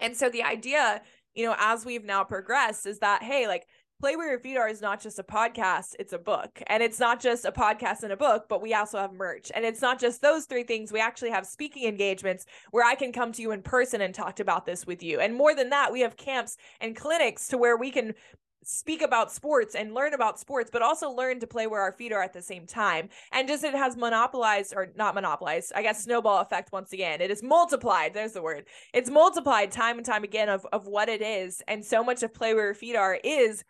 [0.00, 1.02] And so the idea,
[1.34, 3.64] you know, as we've now progressed is that hey, like
[4.00, 6.62] Play Where Your Feet Are is not just a podcast, it's a book.
[6.68, 9.50] And it's not just a podcast and a book, but we also have merch.
[9.52, 10.92] And it's not just those three things.
[10.92, 14.38] We actually have speaking engagements where I can come to you in person and talk
[14.38, 15.18] about this with you.
[15.18, 18.14] And more than that, we have camps and clinics to where we can
[18.62, 22.12] speak about sports and learn about sports, but also learn to play where our feet
[22.12, 23.08] are at the same time.
[23.32, 27.20] And just it has monopolized or not monopolized, I guess snowball effect once again.
[27.20, 28.14] It is multiplied.
[28.14, 28.66] There's the word.
[28.94, 31.62] It's multiplied time and time again of, of what it is.
[31.66, 33.64] And so much of play where your feet are is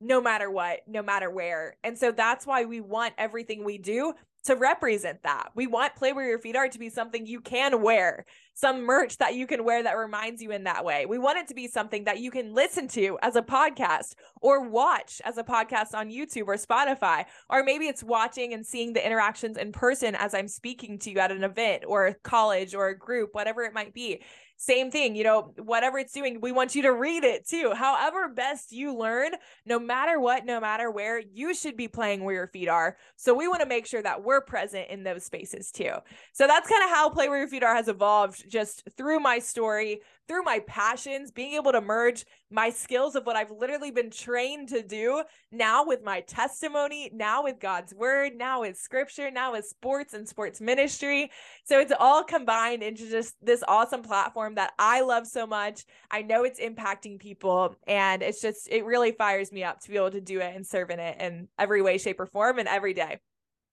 [0.00, 1.76] no matter what, no matter where.
[1.84, 5.50] And so that's why we want everything we do to represent that.
[5.54, 9.18] We want Play Where Your Feet Are to be something you can wear, some merch
[9.18, 11.04] that you can wear that reminds you in that way.
[11.04, 14.66] We want it to be something that you can listen to as a podcast or
[14.66, 17.26] watch as a podcast on YouTube or Spotify.
[17.50, 21.18] Or maybe it's watching and seeing the interactions in person as I'm speaking to you
[21.18, 24.22] at an event or college or a group, whatever it might be
[24.60, 27.72] same thing, you know, whatever it's doing, we want you to read it too.
[27.74, 29.30] However, best you learn,
[29.64, 32.98] no matter what, no matter where, you should be playing where your feet are.
[33.16, 35.92] So we want to make sure that we're present in those spaces too.
[36.34, 39.38] So that's kind of how Play Where Your Feet Are has evolved just through my
[39.38, 44.12] story, through my passions, being able to merge my skills of what I've literally been
[44.12, 49.50] trained to do now with my testimony, now with God's word, now with scripture, now
[49.50, 51.32] with sports and sports ministry.
[51.64, 55.84] So it's all combined into just this awesome platform that I love so much.
[56.12, 59.96] I know it's impacting people and it's just, it really fires me up to be
[59.96, 62.68] able to do it and serve in it in every way, shape, or form and
[62.68, 63.18] every day.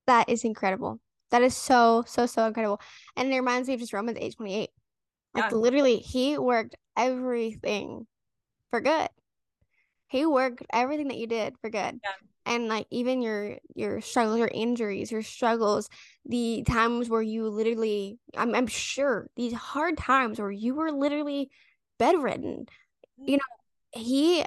[0.07, 0.99] That is incredible.
[1.29, 2.81] That is so, so, so incredible.
[3.15, 4.69] And it reminds me of just Romans 8 28
[5.37, 5.57] like yeah.
[5.57, 8.07] literally, he worked everything
[8.71, 9.09] for good.
[10.07, 11.99] He worked everything that you did for good.
[12.03, 12.11] Yeah.
[12.45, 15.89] And like even your your struggles, your injuries, your struggles,
[16.25, 21.49] the times where you literally I'm I'm sure these hard times where you were literally
[21.99, 22.67] bedridden.
[23.17, 23.33] You mm-hmm.
[23.33, 24.45] know, he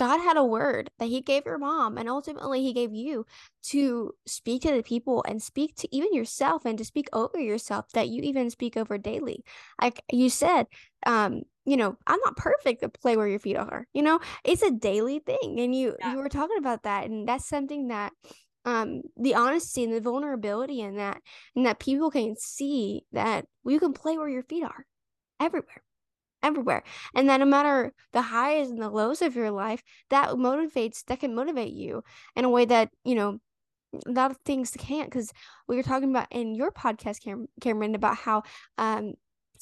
[0.00, 3.26] God had a word that He gave your mom, and ultimately He gave you
[3.64, 7.84] to speak to the people and speak to even yourself and to speak over yourself
[7.92, 9.44] that you even speak over daily.
[9.78, 10.68] Like you said,
[11.04, 13.86] um, you know, I'm not perfect to play where your feet are.
[13.92, 16.12] You know, it's a daily thing, and you yeah.
[16.12, 18.14] you were talking about that, and that's something that
[18.64, 21.20] um the honesty and the vulnerability in that
[21.54, 24.86] and that people can see that you can play where your feet are
[25.38, 25.82] everywhere
[26.42, 26.82] everywhere.
[27.14, 31.20] And that no matter the highs and the lows of your life, that motivates, that
[31.20, 32.02] can motivate you
[32.36, 33.38] in a way that, you know,
[34.06, 35.10] a lot of things can't.
[35.10, 35.32] Because
[35.68, 38.42] we were talking about in your podcast, Cam- Cameron, about how
[38.78, 39.14] um,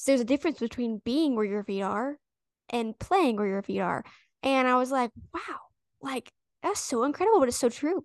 [0.06, 2.18] there's a difference between being where your feet are
[2.70, 4.04] and playing where your feet are.
[4.42, 5.58] And I was like, wow,
[6.00, 6.30] like
[6.62, 8.04] that's so incredible, but it's so true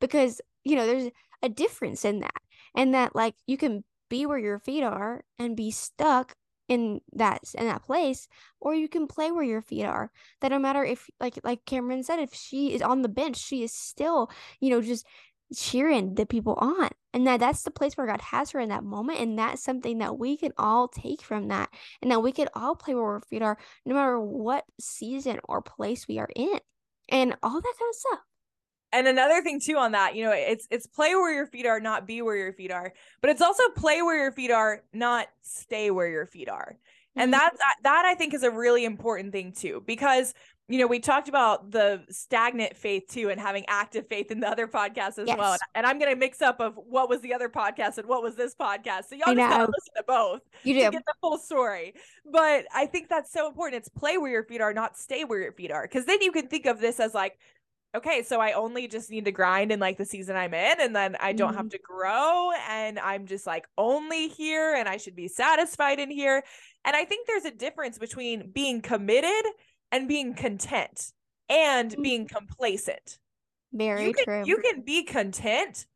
[0.00, 1.10] because, you know, there's
[1.42, 2.42] a difference in that.
[2.74, 6.34] And that, like, you can be where your feet are and be stuck
[6.68, 8.28] in that in that place
[8.60, 12.02] or you can play where your feet are that no matter if like like cameron
[12.02, 15.06] said if she is on the bench she is still you know just
[15.54, 18.82] cheering the people on and that that's the place where god has her in that
[18.82, 21.68] moment and that's something that we can all take from that
[22.00, 25.60] and that we can all play where our feet are no matter what season or
[25.60, 26.58] place we are in
[27.10, 28.20] and all that kind of stuff
[28.94, 31.80] and another thing too on that, you know, it's it's play where your feet are,
[31.80, 32.92] not be where your feet are.
[33.20, 36.76] But it's also play where your feet are, not stay where your feet are.
[37.16, 37.40] And mm-hmm.
[37.40, 40.34] that's that I think is a really important thing too, because
[40.66, 44.48] you know, we talked about the stagnant faith too and having active faith in the
[44.48, 45.36] other podcast as yes.
[45.36, 45.56] well.
[45.74, 48.54] And I'm gonna mix up of what was the other podcast and what was this
[48.54, 49.04] podcast.
[49.10, 50.84] So y'all just gotta listen to both you do.
[50.86, 51.94] to get the full story.
[52.24, 53.80] But I think that's so important.
[53.80, 55.86] It's play where your feet are, not stay where your feet are.
[55.86, 57.38] Cause then you can think of this as like
[57.94, 60.94] okay, so I only just need to grind in like the season I'm in, and
[60.94, 61.58] then I don't mm-hmm.
[61.58, 66.10] have to grow, and I'm just like only here, and I should be satisfied in
[66.10, 66.42] here.
[66.84, 69.52] And I think there's a difference between being committed
[69.92, 71.12] and being content
[71.48, 72.02] and mm-hmm.
[72.02, 73.18] being complacent.
[73.72, 74.42] Very you can, true.
[74.44, 75.86] You can be content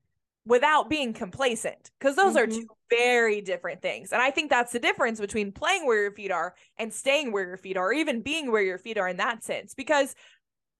[0.45, 2.51] without being complacent because those mm-hmm.
[2.51, 4.13] are two very different things.
[4.13, 7.47] And I think that's the difference between playing where your feet are and staying where
[7.47, 9.75] your feet are, or even being where your feet are in that sense.
[9.75, 10.15] Because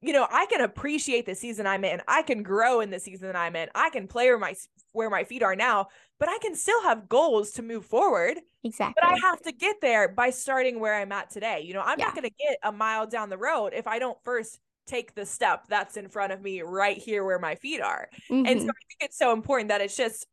[0.01, 2.01] you know, I can appreciate the season I'm in.
[2.07, 3.69] I can grow in the season that I'm in.
[3.75, 4.55] I can play where my
[4.93, 5.89] where my feet are now,
[6.21, 8.39] but I can still have goals to move forward.
[8.65, 8.95] Exactly.
[9.01, 11.63] But I have to get there by starting where I'm at today.
[11.65, 12.07] You know, I'm yeah.
[12.07, 15.27] not going to get a mile down the road if I don't first take the
[15.27, 18.09] step that's in front of me right here where my feet are.
[18.31, 18.47] Mm-hmm.
[18.47, 18.71] And so mm-hmm.
[18.71, 20.27] I think it's so important that it's just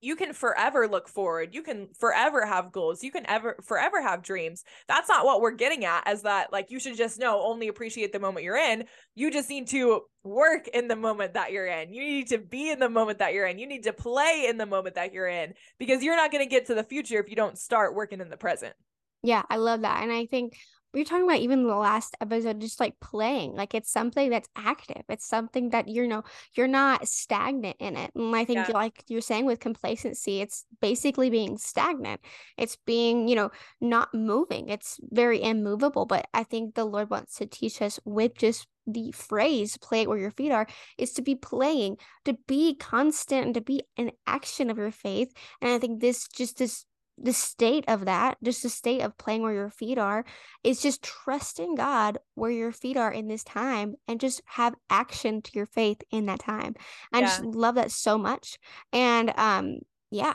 [0.00, 1.54] you can forever look forward.
[1.54, 3.04] You can forever have goals.
[3.04, 4.64] You can ever forever have dreams.
[4.88, 8.12] That's not what we're getting at as that like you should just know only appreciate
[8.12, 8.84] the moment you're in.
[9.14, 11.92] You just need to work in the moment that you're in.
[11.92, 13.58] You need to be in the moment that you're in.
[13.58, 16.50] You need to play in the moment that you're in because you're not going to
[16.50, 18.74] get to the future if you don't start working in the present.
[19.22, 20.02] Yeah, I love that.
[20.02, 20.54] And I think
[20.92, 23.54] we are talking about even the last episode, just like playing.
[23.54, 25.02] Like it's something that's active.
[25.08, 26.24] It's something that you know
[26.54, 28.10] you're not stagnant in it.
[28.14, 28.74] And I think Yeah.
[28.74, 32.20] like you're saying with complacency, it's basically being stagnant.
[32.56, 33.50] It's being, you know,
[33.80, 34.68] not moving.
[34.68, 36.06] It's very immovable.
[36.06, 40.08] But I think the Lord wants to teach us with just the phrase play it
[40.08, 40.66] where your feet are
[40.98, 45.32] is to be playing to be constant and to be an action of your faith
[45.60, 46.86] and i think this just this
[47.22, 50.24] the state of that just the state of playing where your feet are
[50.64, 55.42] is just trusting god where your feet are in this time and just have action
[55.42, 56.74] to your faith in that time
[57.12, 58.58] i just love that so much
[58.92, 59.78] and um
[60.10, 60.34] yeah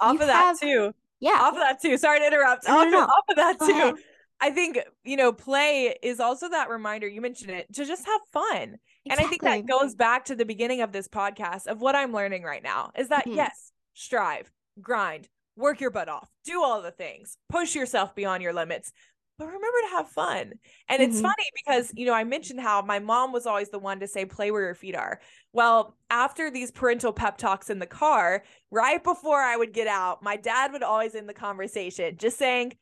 [0.00, 0.92] Off You of that too.
[1.20, 1.96] yeah Off of that too.
[1.96, 2.66] Sorry to interrupt.
[2.66, 3.02] No, no, off, no.
[3.02, 3.72] Of, off of that Go too.
[3.72, 3.94] ahead.
[4.40, 8.20] I think, you know, play is also that reminder, you mentioned it, to just have
[8.32, 8.78] fun.
[9.08, 12.12] And I think that goes back to the beginning of this podcast of what I'm
[12.12, 13.36] learning right now is that Mhm.
[13.36, 18.52] yes, strive, grind, work your butt off, do all the things, push yourself beyond your
[18.52, 18.92] limits,
[19.38, 20.52] but remember to have fun.
[20.88, 21.22] And it's Mhm.
[21.22, 24.24] funny because, you know, I mentioned how my mom was always the one to say,
[24.24, 25.20] play where your feet are.
[25.52, 30.22] Well, after these parental pep talks in the car, right before I would get out,
[30.22, 32.76] my dad would always end the conversation just saying,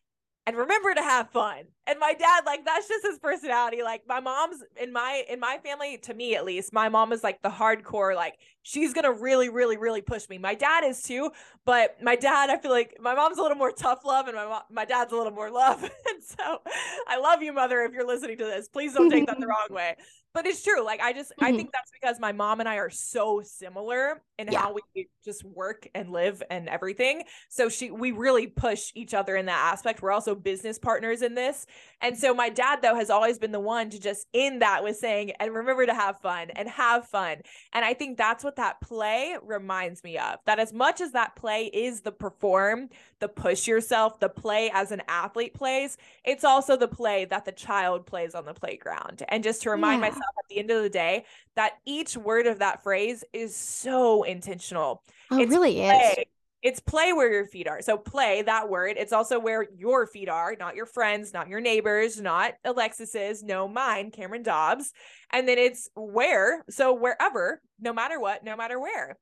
[0.46, 1.64] and remember to have fun.
[1.90, 3.82] And my dad, like, that's just his personality.
[3.82, 7.24] Like, my mom's in my in my family, to me at least, my mom is
[7.24, 10.38] like the hardcore, like, she's gonna really, really, really push me.
[10.38, 11.32] My dad is too,
[11.66, 14.44] but my dad, I feel like my mom's a little more tough love, and my
[14.46, 15.82] mo- my dad's a little more love.
[16.08, 16.60] and so,
[17.08, 18.68] I love you, mother, if you're listening to this.
[18.68, 19.96] Please don't take that the wrong way.
[20.32, 20.84] But it's true.
[20.84, 21.56] Like, I just, I Mhm.
[21.56, 24.60] think that's because my mom and I are so similar in Yeah.
[24.60, 27.24] how we just work and live and everything.
[27.48, 30.02] So she, we really push each other in that aspect.
[30.02, 31.66] We're also business partners in this.
[32.00, 34.96] And so my dad, though, has always been the one to just end that with
[34.96, 37.36] saying, and remember to have fun and have fun.
[37.72, 40.36] And I think that's what that play reminds me of.
[40.46, 42.88] That as much as that play is the perform,
[43.18, 47.52] the push yourself, the play as an athlete plays, it's also the play that the
[47.52, 49.22] child plays on the playground.
[49.28, 50.08] And just to remind Yeah.
[50.08, 51.24] myself at the end of the day
[51.56, 55.02] that each word of that phrase is so intentional.
[55.30, 56.24] oh it really is Play.
[56.62, 57.80] It's play where your feet are.
[57.80, 58.96] So play that word.
[58.98, 63.66] It's also where your feet are, not your friends, not your neighbors, not Alexis's, no
[63.66, 64.92] mine, Cameron Dobbs.
[65.30, 66.64] And then it's where.
[66.68, 69.16] So wherever, no matter what, no matter where.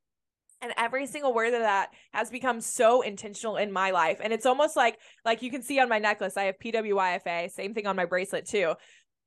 [0.60, 4.18] And every single word of that has become so intentional in my life.
[4.20, 7.74] And it's almost like like you can see on my necklace, I have PWYFA, same
[7.74, 8.74] thing on my bracelet too.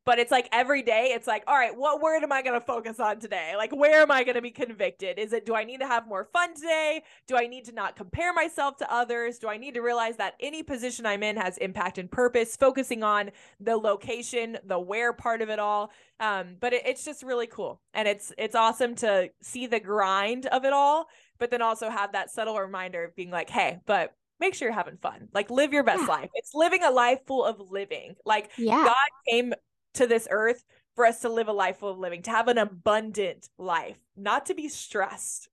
[0.04, 2.66] But it's like every day, it's like, all right, what word am I going to
[2.66, 3.54] focus on today?
[3.56, 5.20] Like, where am I going to be convicted?
[5.20, 7.04] Is it, do I need to have more fun today?
[7.28, 9.38] Do I need to not compare myself to others?
[9.38, 13.04] Do I need to realize that any position I'm in has impact and purpose, focusing
[13.04, 15.92] on the location, the where part of it all?
[16.20, 17.80] Um, but it, it's just really cool.
[17.94, 22.14] And it's, it's awesome to see the grind of it all, but then also have
[22.14, 25.28] that subtle reminder of being like, hey, but make sure you're having fun.
[25.32, 26.08] Like, live your best Yeah.
[26.08, 26.30] life.
[26.34, 28.16] It's living a life full of living.
[28.26, 28.96] Like, yeah God
[29.30, 29.54] came
[29.96, 30.64] to this earth
[30.96, 34.46] for us to live a life full of living, to have an abundant life, not
[34.48, 35.50] to be stressed,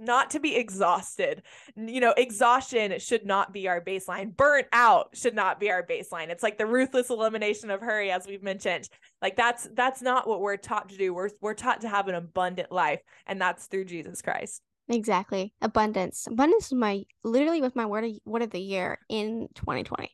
[0.00, 1.42] not to be exhausted.
[1.76, 4.34] You know, exhaustion should not be our baseline.
[4.34, 6.28] Burnt out should not be our baseline.
[6.28, 8.88] It's like the ruthless elimination of hurry, as we've mentioned.
[9.20, 11.14] Like that's that's not what we're taught to do.
[11.14, 14.62] We're we're taught to have an abundant life, and that's through Jesus Christ.
[14.88, 15.52] Exactly.
[15.60, 16.26] Abundance.
[16.26, 20.10] Abundance is my literally was my word of, word of the year in 2020.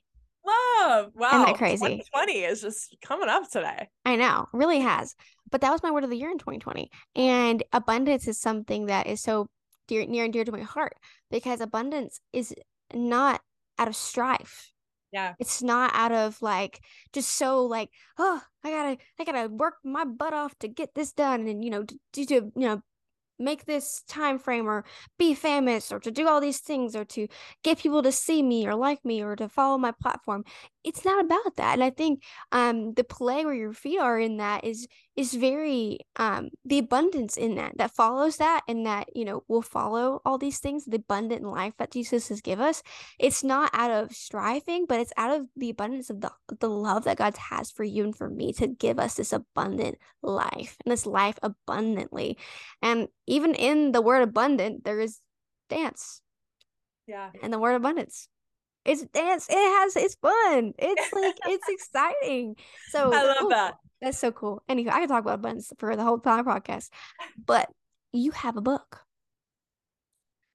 [1.15, 1.55] Wow.
[1.55, 1.77] crazy?
[1.77, 3.89] 2020 is just coming up today.
[4.05, 5.15] I know, really has.
[5.51, 6.91] But that was my word of the year in 2020.
[7.15, 9.49] And abundance is something that is so
[9.87, 10.95] dear, near and dear to my heart
[11.31, 12.55] because abundance is
[12.95, 13.41] not
[13.79, 14.73] out of strife.
[15.13, 15.35] Yeah.
[15.39, 16.81] It's not out of like
[17.13, 21.13] just so like, oh, I gotta I gotta work my butt off to get this
[21.13, 22.83] done and you know to, to you know
[23.39, 24.85] make this time frame or
[25.19, 27.29] be famous or to do all these things or to
[27.63, 30.45] get people to see me or like me or to follow my platform.
[30.85, 32.23] It's not about that and i think
[32.53, 37.37] um the play where your feet are in that is is very um the abundance
[37.37, 40.97] in that that follows that and that you know will follow all these things the
[40.97, 42.83] abundant life that jesus has give us.
[43.19, 47.05] It's not out of striving but it's out of the abundance of the the love
[47.05, 50.93] that god has for you and for me to give us this abundant life and
[50.93, 52.37] this life abundantly.
[52.83, 55.21] And even in the word abundant there is
[55.71, 56.21] dance
[57.07, 57.31] Yeah.
[57.43, 58.29] and the word abundance
[58.87, 60.73] it's dance it has it's fun.
[60.79, 62.57] It's like it's exciting.
[62.91, 63.77] So I love ooh, that.
[64.01, 64.63] that's so cool.
[64.69, 66.91] Anyway i could talk about abundance for the whole entire podcast
[67.45, 67.69] but
[68.13, 69.03] you have a book.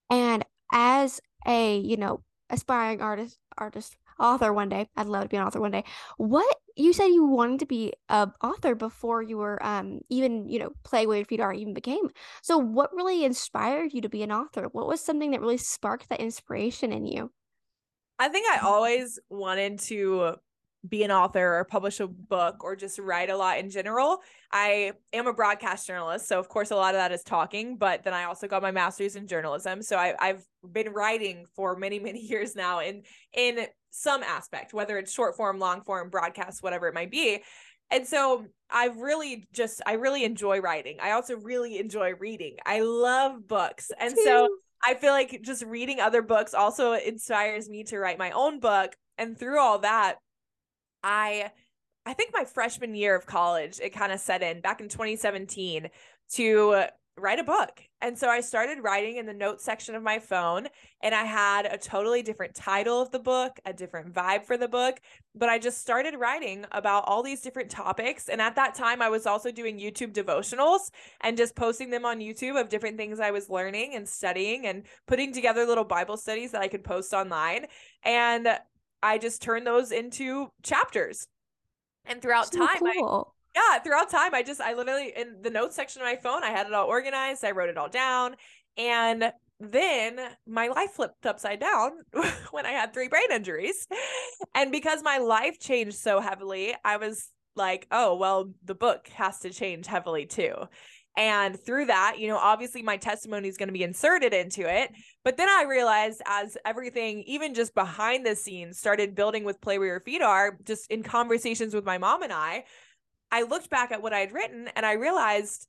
[0.09, 5.37] And as a you know aspiring artist artist author one day i'd love to be
[5.37, 5.83] an author one day.
[6.17, 10.59] What you said you wanted to be a author before you were um even you
[10.59, 12.09] know play where your feet are even became.
[12.41, 14.69] So what really inspired you to be an author?
[14.71, 17.31] What was something that really sparked that inspiration in you
[18.21, 20.35] I think I always wanted to
[20.87, 24.19] be an author or publish a book or just write a lot in general.
[24.51, 26.27] I am a broadcast journalist.
[26.27, 28.69] So, of course, a lot of that is talking, but then I also got my
[28.69, 29.81] master's in journalism.
[29.81, 33.01] So, I, I've been writing for many, many years now in,
[33.33, 37.41] in some aspect, whether it's short form, long form, broadcast, whatever it might be.
[37.89, 40.97] And so I really just, I really enjoy writing.
[41.01, 42.57] I also really enjoy reading.
[42.67, 43.91] I love books.
[43.99, 44.47] And so
[44.83, 48.95] I feel like just reading other books also inspires me to write my own book.
[49.17, 50.15] And through all that,
[51.03, 51.51] I
[52.05, 55.89] I think my freshman year of college, it kind of set in back in 2017
[56.33, 56.85] to
[57.17, 57.81] write a book.
[58.01, 60.67] And so I started writing in the notes section of my phone,
[61.03, 64.67] and I had a totally different title of the book, a different vibe for the
[64.67, 64.99] book.
[65.35, 68.29] But I just started writing about all these different topics.
[68.29, 70.89] And at that time, I was also doing YouTube devotionals
[71.21, 74.83] and just posting them on YouTube of different things I was learning and studying and
[75.07, 77.67] putting together little Bible studies that I could post online.
[78.03, 78.47] And
[79.03, 81.27] I just turned those into chapters.
[82.05, 83.30] And throughout so time, cool.
[83.55, 86.51] Yeah, throughout time, I just, I literally, in the notes section of my phone, I
[86.51, 87.43] had it all organized.
[87.43, 88.35] I wrote it all down.
[88.77, 91.91] And then my life flipped upside down
[92.51, 93.87] when I had three brain injuries.
[94.55, 99.39] And because my life changed so heavily, I was like, oh, well, the book has
[99.41, 100.53] to change heavily too.
[101.17, 104.91] And through that, you know, obviously my testimony is going to be inserted into it.
[105.25, 109.77] But then I realized as everything, even just behind the scenes, started building with Play
[109.77, 112.63] Where Your Feet Are, just in conversations with my mom and I,
[113.31, 115.67] I looked back at what I had written and I realized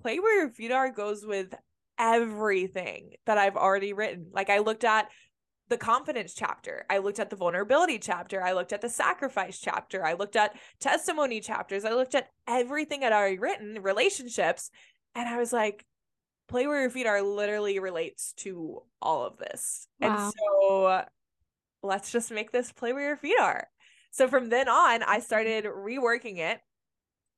[0.00, 1.54] Play Where Your Feet Are goes with
[1.98, 4.26] everything that I've already written.
[4.32, 5.08] Like I looked at
[5.68, 6.84] the confidence chapter.
[6.90, 8.42] I looked at the vulnerability chapter.
[8.42, 10.04] I looked at the sacrifice chapter.
[10.04, 11.84] I looked at testimony chapters.
[11.84, 14.70] I looked at everything I'd already written, relationships.
[15.14, 15.86] And I was like,
[16.48, 19.86] play where your feet are literally relates to all of this.
[20.00, 20.26] Wow.
[20.26, 21.04] And so
[21.82, 23.66] let's just make this play where your feet are.
[24.10, 26.60] So from then on, I started reworking it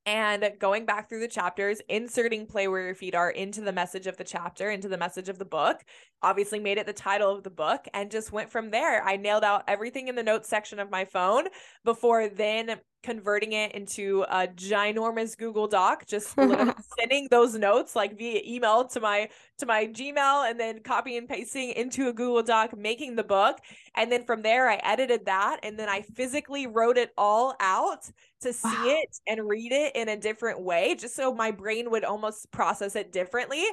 [0.06, 4.06] and going back through the chapters, inserting play where your feet are into the message
[4.06, 5.84] of the chapter, into the message of the book,
[6.22, 9.02] obviously made it the title of the book, and just went from there.
[9.02, 11.48] I nailed out everything in the notes section of my phone
[11.84, 12.76] before then
[13.06, 16.34] converting it into a ginormous Google Doc, just
[16.98, 19.28] sending those notes like via email to my
[19.58, 23.58] to my Gmail and then copy and pasting into a Google Doc, making the book.
[23.94, 28.10] And then from there I edited that and then I physically wrote it all out
[28.40, 28.84] to see wow.
[28.86, 32.96] it and read it in a different way, just so my brain would almost process
[32.96, 33.64] it differently.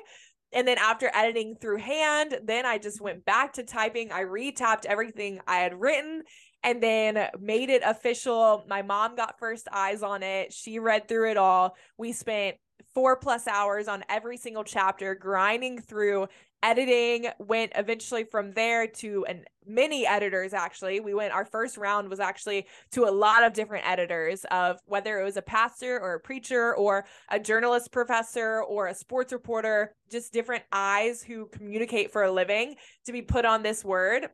[0.53, 4.11] And then after editing through hand, then I just went back to typing.
[4.11, 6.21] I retapped everything I had written
[6.63, 8.63] and then made it official.
[8.67, 10.53] My mom got first eyes on it.
[10.53, 11.75] She read through it all.
[11.97, 12.57] We spent
[12.93, 16.27] four plus hours on every single chapter, grinding through
[16.63, 22.09] editing went eventually from there to an many editors actually we went our first round
[22.09, 26.13] was actually to a lot of different editors of whether it was a pastor or
[26.13, 32.11] a preacher or a journalist professor or a sports reporter just different eyes who communicate
[32.11, 34.29] for a living to be put on this word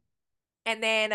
[0.67, 1.13] and then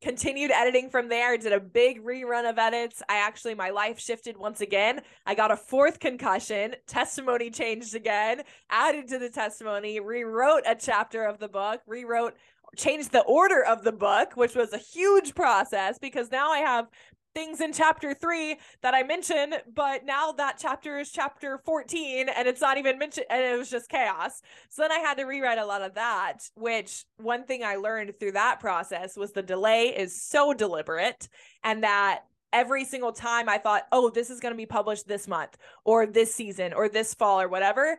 [0.00, 1.36] continued editing from there.
[1.36, 3.02] Did a big rerun of edits.
[3.08, 5.02] I actually my life shifted once again.
[5.26, 6.76] I got a fourth concussion.
[6.86, 8.42] Testimony changed again.
[8.70, 10.00] Added to the testimony.
[10.00, 11.80] Rewrote a chapter of the book.
[11.86, 12.34] Rewrote
[12.76, 16.86] changed the order of the book which was a huge process because now i have
[17.34, 22.48] things in chapter three that I mentioned, but now that chapter is chapter 14 and
[22.48, 24.42] it's not even mentioned and it was just chaos.
[24.68, 28.18] So then I had to rewrite a lot of that, which one thing I learned
[28.18, 31.28] through that process was the delay is so deliberate
[31.62, 35.28] and that every single time I thought, oh, this is going to be published this
[35.28, 37.98] month or this season or this fall or whatever,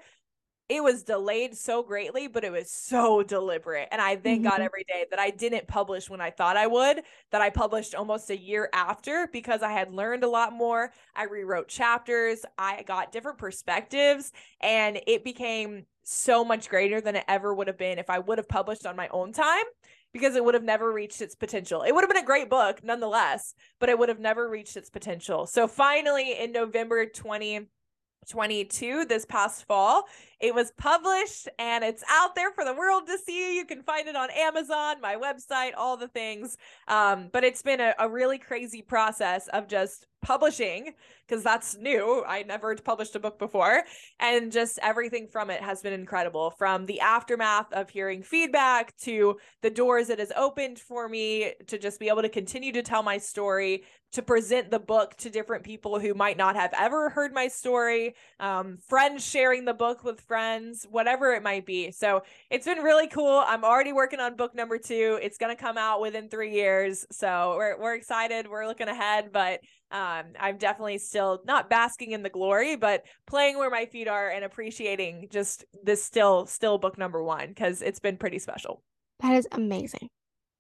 [0.72, 3.89] it was delayed so greatly, but it was so deliberate.
[3.91, 4.51] And I thank mm-hmm.
[4.51, 7.01] God every day that I didn't publish when I thought I would,
[7.32, 10.93] that I published almost a year after because I had learned a lot more.
[11.13, 17.26] I rewrote chapters, I got different perspectives, and it became so much greater than it
[17.28, 19.65] ever would have been if I would have published on my own time
[20.13, 21.82] because it would have never reached its potential.
[21.82, 24.89] It would have been a great book nonetheless, but it would have never reached its
[24.89, 25.47] potential.
[25.47, 30.05] So finally in November 2022 this past fall.
[30.42, 33.56] It was published and it's out there for the world to see.
[33.56, 36.58] You can find it on Amazon, my website, all the things.
[36.88, 40.94] Um, but it's been a, a really crazy process of just publishing
[41.28, 42.24] because that's new.
[42.28, 43.84] I never published a book before.
[44.20, 49.38] And just everything from it has been incredible from the aftermath of hearing feedback to
[49.62, 53.02] the doors it has opened for me to just be able to continue to tell
[53.02, 57.34] my story, to present the book to different people who might not have ever heard
[57.34, 61.91] my story, um, friends sharing the book with friends, whatever it might be.
[61.91, 63.43] So it's been really cool.
[63.45, 65.19] I'm already working on book number two.
[65.21, 67.05] It's gonna come out within three years.
[67.11, 68.47] So we're we're excited.
[68.47, 69.59] We're looking ahead, but
[69.91, 74.29] um, I'm definitely still not basking in the glory, but playing where my feet are
[74.29, 78.82] and appreciating just this still still book number one because it's been pretty special.
[79.19, 80.07] That is amazing.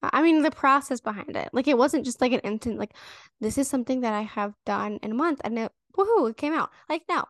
[0.03, 1.47] I mean, the process behind it.
[1.53, 2.91] Like, it wasn't just like an instant, like,
[3.39, 6.53] this is something that I have done in a month and it, woohoo, it came
[6.53, 6.71] out.
[6.89, 7.23] Like, no,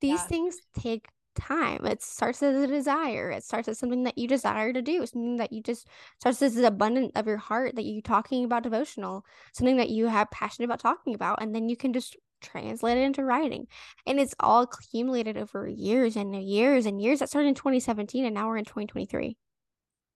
[0.00, 0.26] these yeah.
[0.26, 1.84] things take time.
[1.86, 3.30] It starts as a desire.
[3.30, 5.86] It starts as something that you desire to do, something that you just
[6.18, 10.06] starts as an abundance of your heart that you're talking about devotional, something that you
[10.06, 13.66] have passion about talking about, and then you can just translate it into writing.
[14.06, 17.20] And it's all accumulated over years and years and years.
[17.20, 19.36] That started in 2017 and now we're in 2023.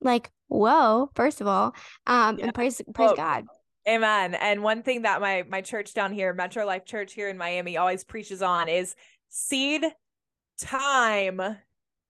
[0.00, 1.74] Like, whoa, first of all.
[2.06, 2.46] Um, yeah.
[2.46, 3.16] and praise praise oh.
[3.16, 3.44] God.
[3.86, 4.34] Amen.
[4.34, 7.76] And one thing that my my church down here, Metro Life Church here in Miami,
[7.76, 8.94] always preaches on is
[9.28, 9.84] seed
[10.61, 11.40] time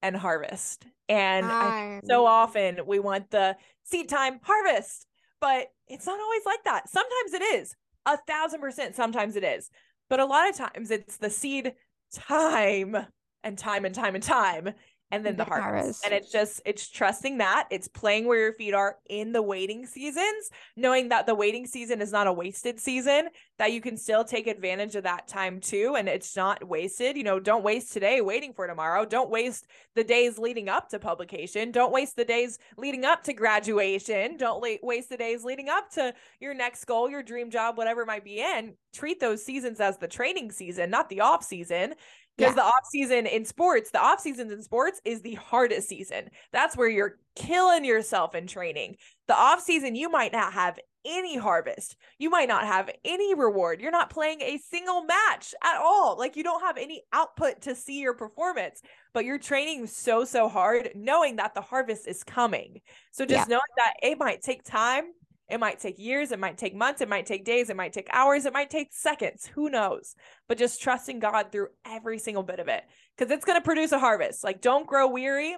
[0.01, 0.85] and harvest.
[1.07, 5.07] And I, so often we want the seed time harvest,
[5.39, 6.89] but it's not always like that.
[6.89, 7.75] Sometimes it is
[8.05, 8.95] a thousand percent.
[8.95, 9.69] Sometimes it is,
[10.09, 11.73] but a lot of times it's the seed
[12.13, 12.95] time
[13.43, 14.73] and time and time and time
[15.11, 16.03] and then the, the harvest.
[16.03, 19.85] And it's just it's trusting that it's playing where your feet are in the waiting
[19.85, 24.23] seasons, knowing that the waiting season is not a wasted season, that you can still
[24.23, 27.17] take advantage of that time too and it's not wasted.
[27.17, 29.05] You know, don't waste today waiting for tomorrow.
[29.05, 31.71] Don't waste the days leading up to publication.
[31.71, 34.37] Don't waste the days leading up to graduation.
[34.37, 38.01] Don't la- waste the days leading up to your next goal, your dream job, whatever
[38.01, 38.73] it might be in.
[38.93, 41.93] Treat those seasons as the training season, not the off season
[42.37, 42.55] because yeah.
[42.55, 46.29] the off season in sports, the off seasons in sports is the hardest season.
[46.51, 48.97] That's where you're killing yourself in training.
[49.27, 51.95] The off season, you might not have any harvest.
[52.17, 53.79] You might not have any reward.
[53.79, 56.17] You're not playing a single match at all.
[56.17, 58.81] Like you don't have any output to see your performance,
[59.13, 62.81] but you're training so, so hard knowing that the harvest is coming.
[63.11, 63.55] So just yeah.
[63.55, 65.05] knowing that it might take time
[65.49, 68.07] it might take years, it might take months, it might take days, it might take
[68.11, 69.45] hours, it might take seconds.
[69.53, 70.15] Who knows?
[70.47, 72.83] But just trusting God through every single bit of it
[73.15, 74.43] because it's going to produce a harvest.
[74.43, 75.55] Like, don't grow weary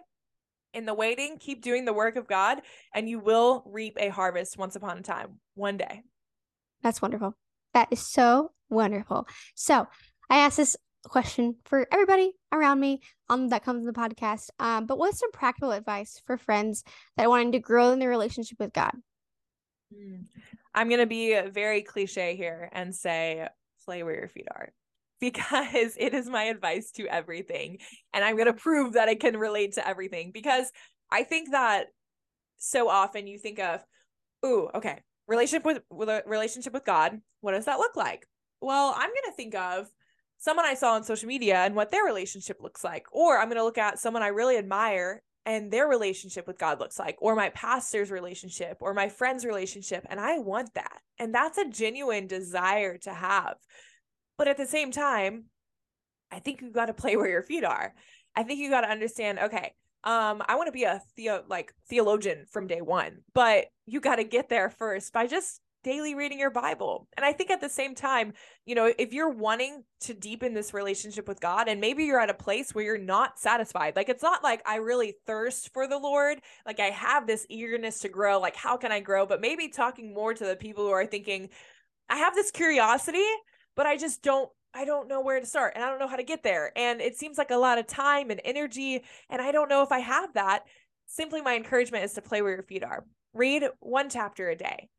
[0.73, 1.38] in the waiting.
[1.39, 2.61] Keep doing the work of God,
[2.93, 6.01] and you will reap a harvest once upon a time, one day.
[6.83, 7.38] That's wonderful.
[7.73, 9.27] That is so wonderful.
[9.55, 9.88] So,
[10.29, 10.75] I asked this
[11.07, 14.49] question for everybody around me um that comes in the podcast.
[14.59, 16.83] Um, but what's some practical advice for friends
[17.15, 18.91] that wanted to grow in their relationship with God?
[19.93, 20.25] Mm.
[20.73, 23.47] I'm going to be very cliche here and say
[23.85, 24.71] play where your feet are
[25.19, 27.79] because it is my advice to everything.
[28.13, 30.71] And I'm going to prove that I can relate to everything because
[31.11, 31.88] I think that
[32.57, 33.83] so often you think of,
[34.45, 37.19] ooh, okay, relationship with, with a relationship with God.
[37.41, 38.27] What does that look like?
[38.61, 39.88] Well, I'm going to think of
[40.39, 43.05] someone I saw on social media and what their relationship looks like.
[43.11, 46.81] Or I'm going to look at someone I really admire and their relationship with God
[46.81, 50.05] looks like, or my pastor's relationship, or my friend's relationship.
[50.09, 50.99] And I want that.
[51.17, 53.55] And that's a genuine desire to have.
[54.37, 55.45] But at the same time,
[56.29, 57.93] I think you got to play where your feet are.
[58.35, 59.73] I think you got to understand, okay,
[60.03, 64.17] um, I want to be a theo like theologian from day one, but you got
[64.17, 67.07] to get there first by just daily reading your Bible.
[67.15, 68.33] And I think at the same time,
[68.65, 72.29] you know, if you're wanting to deepen this relationship with God and maybe you're at
[72.29, 75.97] a place where you're not satisfied, like it's not like I really thirst for the
[75.97, 79.25] Lord, like I have this eagerness to grow, like how can I grow?
[79.25, 81.47] But maybe talking more to the people who are thinking,
[82.09, 83.23] I have this curiosity,
[83.77, 86.17] but I just don't I don't know where to start and I don't know how
[86.17, 86.73] to get there.
[86.75, 89.05] And it seems like a lot of time and energy.
[89.29, 90.65] And I don't know if I have that.
[91.05, 93.05] Simply, my encouragement is to play where your feet are.
[93.33, 94.89] Read one chapter a day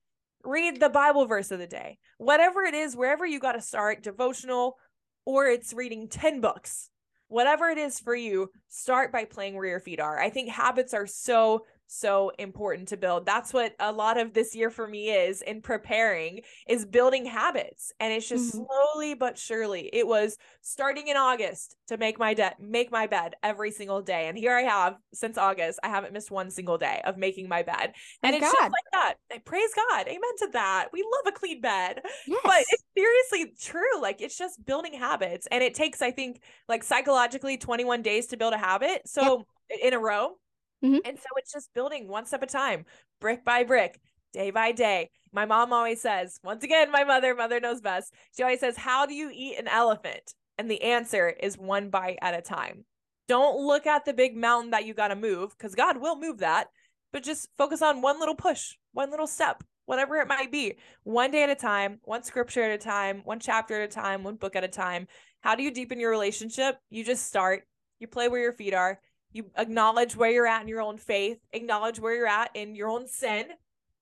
[0.45, 1.99] read the Bible verse of the day.
[2.18, 4.76] Whatever it is, wherever you got to start, devotional,
[5.24, 6.91] or it's reading 10 books,
[7.28, 10.18] whatever it is for you, start by playing where your feet are.
[10.18, 13.26] I think habits are so so important to build.
[13.26, 17.93] That's what a lot of this year for me is in preparing is building habits.
[17.99, 18.64] And it's just mm-hmm.
[18.66, 19.91] slowly but surely.
[19.93, 24.28] It was starting in August to make my debt make my bed every single day.
[24.28, 27.62] And here I have since August, I haven't missed one single day of making my
[27.62, 27.95] bed.
[28.22, 28.53] And it's God.
[28.53, 29.14] just like that.
[29.32, 30.07] I praise God.
[30.07, 30.89] Amen to that.
[30.93, 32.03] We love a clean bed.
[32.26, 32.41] Yes.
[32.45, 34.01] But it's seriously true.
[34.01, 35.49] Like it's just building habits.
[35.51, 39.03] And it takes, I think, like psychologically 21 days to build a habit.
[39.07, 39.80] So yep.
[39.82, 40.36] in a row
[40.85, 40.99] Mm-hmm.
[41.05, 42.85] And so it's just building one step at a time,
[43.20, 44.01] brick by brick,
[44.33, 45.11] day by day.
[45.33, 48.12] My mom always says, once again, my mother, mother knows best.
[48.37, 50.35] She always says, How do you eat an elephant?
[50.57, 52.85] And the answer is one bite at a time.
[53.29, 56.39] Don't look at the big mountain that you got to move because God will move
[56.39, 56.68] that,
[57.12, 61.31] but just focus on one little push, one little step, whatever it might be, one
[61.31, 64.37] day at a time, one scripture at a time, one chapter at a time, one
[64.37, 65.07] book at a time.
[65.41, 66.76] How do you deepen your relationship?
[66.91, 67.64] You just start
[67.99, 69.01] you play where your feet are,
[69.33, 72.89] you acknowledge where you're at in your own faith, acknowledge where you're at in your
[72.89, 73.47] own sin.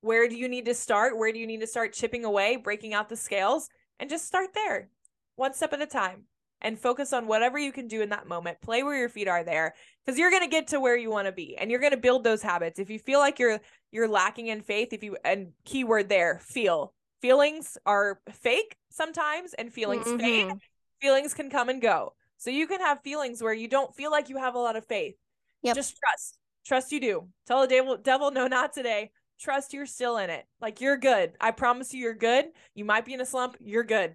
[0.00, 1.18] Where do you need to start?
[1.18, 3.68] Where do you need to start chipping away, breaking out the scales,
[3.98, 4.88] and just start there,
[5.34, 6.24] one step at a time,
[6.60, 8.60] and focus on whatever you can do in that moment.
[8.60, 9.74] Play where your feet are there,
[10.04, 12.42] because you're gonna get to where you want to be, and you're gonna build those
[12.42, 12.78] habits.
[12.78, 13.60] If you feel like you're
[13.90, 19.72] you're lacking in faith, if you and keyword there, feel feelings are fake sometimes, and
[19.72, 20.18] feelings mm-hmm.
[20.18, 20.52] fade.
[21.00, 22.14] Feelings can come and go.
[22.38, 24.86] So you can have feelings where you don't feel like you have a lot of
[24.86, 25.14] faith.
[25.62, 25.74] Yep.
[25.74, 26.38] Just trust.
[26.66, 27.28] Trust you do.
[27.46, 29.10] Tell the devil, devil, no, not today.
[29.40, 30.44] Trust you're still in it.
[30.60, 31.32] Like you're good.
[31.40, 32.46] I promise you, you're good.
[32.74, 33.56] You might be in a slump.
[33.60, 34.14] You're good.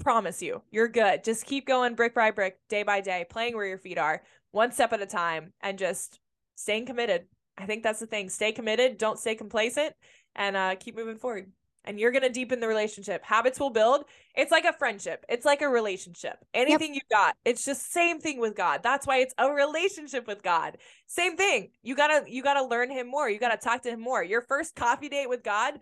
[0.00, 1.24] Promise you, you're good.
[1.24, 4.22] Just keep going brick by brick, day by day, playing where your feet are,
[4.52, 6.20] one step at a time, and just
[6.54, 7.26] staying committed.
[7.56, 8.28] I think that's the thing.
[8.28, 8.96] Stay committed.
[8.96, 9.94] Don't stay complacent,
[10.36, 11.50] and uh, keep moving forward
[11.88, 13.24] and you're going to deepen the relationship.
[13.24, 14.04] Habits will build.
[14.36, 15.24] It's like a friendship.
[15.28, 16.44] It's like a relationship.
[16.52, 17.02] Anything yep.
[17.02, 18.82] you got, it's just same thing with God.
[18.82, 20.76] That's why it's a relationship with God.
[21.06, 21.70] Same thing.
[21.82, 23.28] You got to you got to learn him more.
[23.28, 24.22] You got to talk to him more.
[24.22, 25.80] Your first coffee date with God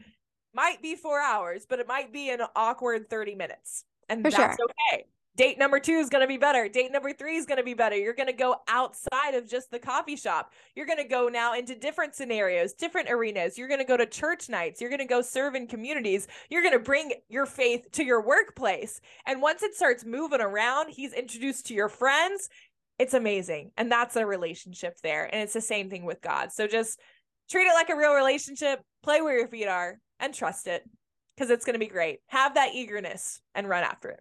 [0.55, 3.85] might be 4 hours, but it might be an awkward 30 minutes.
[4.09, 4.67] And For that's sure.
[4.93, 5.07] okay
[5.37, 6.69] date number two is going to be better.
[6.69, 7.97] Date number three is going to be better.
[7.97, 10.53] You're going to go outside of just the coffee shop.
[10.75, 13.59] You're going to go now into different scenarios, different arenas.
[13.59, 14.81] You're going to go to church nights.
[14.81, 16.27] You're going to go serve in communities.
[16.51, 19.01] You're going to bring your faith to your workplace.
[19.27, 22.49] And once it starts moving around, he's introduced to your friends.
[22.99, 23.73] It's amazing.
[23.77, 25.25] And that's a relationship there.
[25.25, 26.51] And it's the same thing with God.
[26.51, 26.99] So just
[27.51, 30.83] treat it like a real relationship, play where your feet are, and trust it
[31.37, 32.21] because it's going to be great.
[32.29, 34.21] Have that eagerness and run after it.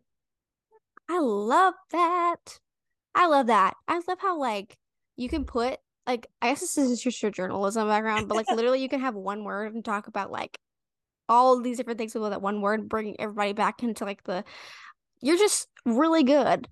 [1.09, 2.59] I love that.
[3.13, 3.75] I love that.
[3.87, 4.77] I love how like
[5.15, 8.81] you can put like I guess this is just your journalism background, but like literally
[8.81, 10.57] you can have one word and talk about like
[11.27, 14.43] all these different things with that one word, bringing everybody back into like the
[15.21, 16.67] you're just really good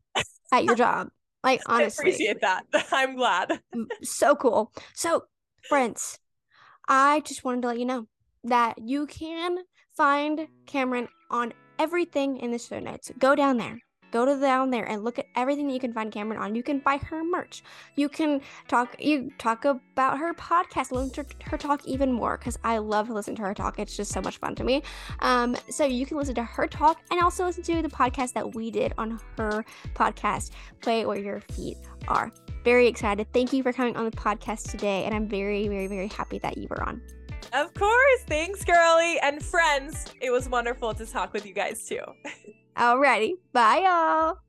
[0.52, 1.10] at your job.
[1.44, 2.66] Like honestly, I appreciate that.
[2.92, 3.60] I'm glad.
[4.04, 4.72] so cool.
[4.94, 5.24] So,
[5.68, 6.20] friends,
[6.88, 8.08] I just wanted to let you know
[8.44, 9.58] that you can
[9.96, 13.12] find Cameron on everything in the show notes.
[13.18, 13.80] Go down there,
[14.14, 16.54] go to down there and look at everything that you can find Cameron on.
[16.54, 17.64] You can buy her merch.
[17.96, 22.58] You can talk you talk about her podcast, listen to her talk even more because
[22.64, 23.80] I love to listen to her talk.
[23.80, 24.84] It's just so much fun to me.
[25.20, 28.54] Um, so you can listen to her talk and also listen to the podcast that
[28.54, 30.52] we did on her podcast,
[30.82, 32.32] Play Where Your Feet Are.
[32.64, 33.28] Very excited.
[33.34, 36.58] Thank you for coming on the podcast today, and I'm very, very, very happy that
[36.58, 37.02] you were on.
[37.52, 38.22] Of course.
[38.28, 39.20] Thanks, girly.
[39.20, 42.02] And friends, it was wonderful to talk with you guys too.
[42.78, 43.34] Alrighty.
[43.52, 44.40] Bye, y'all.